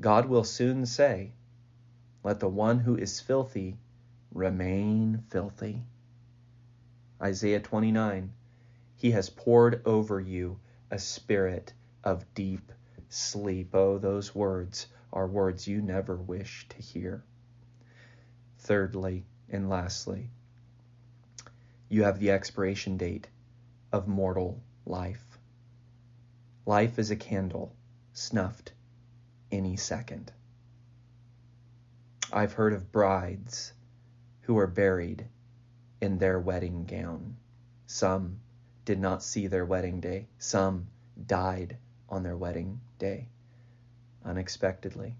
God 0.00 0.26
will 0.26 0.44
soon 0.44 0.86
say, 0.86 1.32
Let 2.22 2.38
the 2.38 2.48
one 2.48 2.78
who 2.78 2.96
is 2.96 3.20
filthy 3.20 3.76
remain 4.32 5.24
filthy. 5.30 5.82
Isaiah 7.20 7.60
29 7.60 8.32
He 8.94 9.10
has 9.10 9.28
poured 9.28 9.82
over 9.84 10.20
you 10.20 10.60
a 10.90 10.98
spirit 10.98 11.72
of 12.04 12.32
deep 12.34 12.72
sleep. 13.08 13.74
Oh, 13.74 13.98
those 13.98 14.34
words 14.34 14.86
are 15.12 15.26
words 15.26 15.66
you 15.66 15.82
never 15.82 16.16
wish 16.16 16.68
to 16.68 16.76
hear. 16.76 17.24
Thirdly 18.58 19.26
and 19.48 19.68
lastly, 19.68 20.30
you 21.88 22.04
have 22.04 22.20
the 22.20 22.30
expiration 22.30 22.96
date 22.96 23.26
of 23.90 24.06
mortal 24.06 24.62
life. 24.86 25.38
Life 26.66 26.98
is 26.98 27.10
a 27.10 27.16
candle, 27.16 27.74
snuffed 28.12 28.72
any 29.50 29.76
second. 29.76 30.32
I've 32.32 32.52
heard 32.52 32.74
of 32.74 32.92
brides 32.92 33.72
who 34.42 34.58
are 34.58 34.66
buried 34.66 35.26
in 36.00 36.18
their 36.18 36.38
wedding 36.38 36.84
gown. 36.84 37.36
Some 37.86 38.40
did 38.84 39.00
not 39.00 39.22
see 39.22 39.46
their 39.46 39.64
wedding 39.64 40.00
day. 40.00 40.26
Some 40.38 40.88
died 41.26 41.76
on 42.08 42.22
their 42.22 42.36
wedding 42.36 42.80
day 42.98 43.28
unexpectedly. 44.24 45.16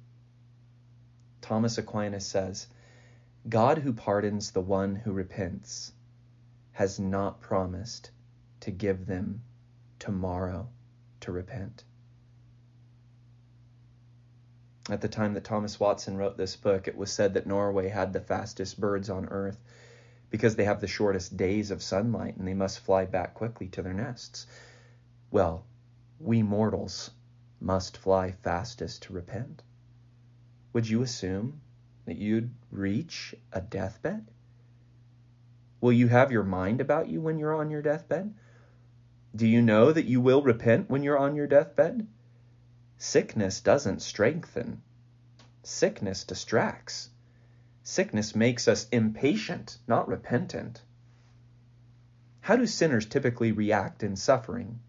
Thomas 1.40 1.78
Aquinas 1.78 2.26
says, 2.26 2.66
God 3.48 3.78
who 3.78 3.92
pardons 3.92 4.50
the 4.50 4.60
one 4.60 4.96
who 4.96 5.12
repents 5.12 5.92
has 6.72 7.00
not 7.00 7.40
promised 7.40 8.10
to 8.60 8.70
give 8.70 9.06
them 9.06 9.42
tomorrow 9.98 10.68
to 11.20 11.32
repent. 11.32 11.84
At 14.90 15.00
the 15.00 15.08
time 15.08 15.34
that 15.34 15.44
Thomas 15.44 15.78
Watson 15.78 16.16
wrote 16.16 16.36
this 16.36 16.56
book, 16.56 16.88
it 16.88 16.96
was 16.96 17.10
said 17.10 17.34
that 17.34 17.46
Norway 17.46 17.88
had 17.88 18.12
the 18.12 18.20
fastest 18.20 18.80
birds 18.80 19.10
on 19.10 19.26
earth 19.26 19.58
because 20.30 20.56
they 20.56 20.64
have 20.64 20.80
the 20.80 20.86
shortest 20.86 21.36
days 21.36 21.70
of 21.70 21.82
sunlight 21.82 22.36
and 22.36 22.46
they 22.46 22.54
must 22.54 22.80
fly 22.80 23.04
back 23.04 23.34
quickly 23.34 23.68
to 23.68 23.82
their 23.82 23.94
nests. 23.94 24.46
Well, 25.30 25.64
we 26.20 26.42
mortals 26.42 27.10
must 27.60 27.96
fly 27.96 28.32
fastest 28.32 29.02
to 29.02 29.12
repent. 29.12 29.62
Would 30.72 30.88
you 30.88 31.02
assume 31.02 31.60
that 32.06 32.16
you'd 32.16 32.54
reach 32.70 33.34
a 33.52 33.60
deathbed? 33.60 34.30
Will 35.80 35.92
you 35.92 36.08
have 36.08 36.32
your 36.32 36.44
mind 36.44 36.80
about 36.80 37.08
you 37.08 37.20
when 37.20 37.38
you're 37.38 37.54
on 37.54 37.70
your 37.70 37.82
deathbed? 37.82 38.34
Do 39.34 39.46
you 39.46 39.62
know 39.62 39.92
that 39.92 40.06
you 40.06 40.20
will 40.20 40.42
repent 40.42 40.90
when 40.90 41.02
you're 41.02 41.18
on 41.18 41.36
your 41.36 41.46
deathbed? 41.46 42.06
Sickness 42.96 43.60
doesn't 43.60 44.02
strengthen. 44.02 44.82
Sickness 45.62 46.24
distracts. 46.24 47.10
Sickness 47.90 48.36
makes 48.36 48.68
us 48.68 48.86
impatient, 48.90 49.78
not 49.88 50.06
repentant. 50.08 50.82
How 52.42 52.54
do 52.54 52.66
sinners 52.66 53.06
typically 53.06 53.50
react 53.50 54.02
in 54.02 54.14
suffering? 54.14 54.80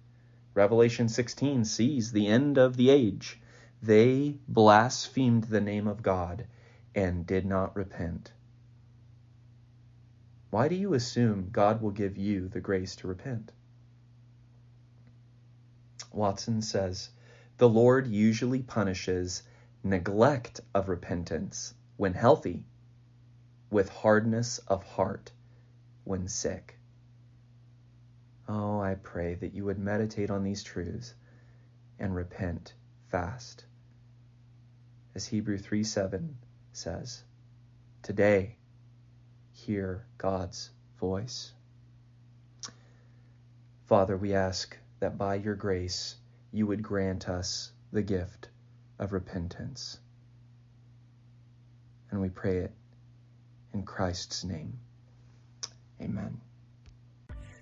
Revelation 0.53 1.07
16 1.07 1.63
sees 1.63 2.11
the 2.11 2.27
end 2.27 2.57
of 2.57 2.75
the 2.75 2.89
age. 2.89 3.39
They 3.81 4.37
blasphemed 4.49 5.45
the 5.45 5.61
name 5.61 5.87
of 5.87 6.03
God 6.03 6.45
and 6.93 7.25
did 7.25 7.45
not 7.45 7.73
repent. 7.73 8.33
Why 10.49 10.67
do 10.67 10.75
you 10.75 10.93
assume 10.93 11.51
God 11.53 11.81
will 11.81 11.91
give 11.91 12.17
you 12.17 12.49
the 12.49 12.59
grace 12.59 12.97
to 12.97 13.07
repent? 13.07 13.53
Watson 16.11 16.61
says, 16.61 17.11
the 17.59 17.69
Lord 17.69 18.07
usually 18.07 18.61
punishes 18.61 19.43
neglect 19.85 20.59
of 20.75 20.89
repentance 20.89 21.73
when 21.95 22.13
healthy, 22.13 22.65
with 23.69 23.89
hardness 23.89 24.57
of 24.67 24.83
heart 24.83 25.31
when 26.03 26.27
sick. 26.27 26.77
Oh, 28.47 28.79
I 28.79 28.95
pray 28.95 29.35
that 29.35 29.53
you 29.53 29.65
would 29.65 29.77
meditate 29.77 30.31
on 30.31 30.43
these 30.43 30.63
truths 30.63 31.13
and 31.99 32.15
repent 32.15 32.73
fast. 33.09 33.65
As 35.13 35.27
Hebrew 35.27 35.57
3 35.57 35.83
7 35.83 36.35
says, 36.71 37.23
Today, 38.01 38.55
hear 39.51 40.05
God's 40.17 40.71
voice. 40.99 41.51
Father, 43.85 44.17
we 44.17 44.33
ask 44.33 44.77
that 44.99 45.17
by 45.17 45.35
your 45.35 45.55
grace 45.55 46.15
you 46.51 46.65
would 46.65 46.81
grant 46.81 47.29
us 47.29 47.71
the 47.91 48.01
gift 48.01 48.49
of 48.97 49.13
repentance. 49.13 49.99
And 52.11 52.21
we 52.21 52.29
pray 52.29 52.57
it 52.57 52.71
in 53.73 53.83
Christ's 53.83 54.43
name. 54.43 54.77
Amen. 56.01 56.39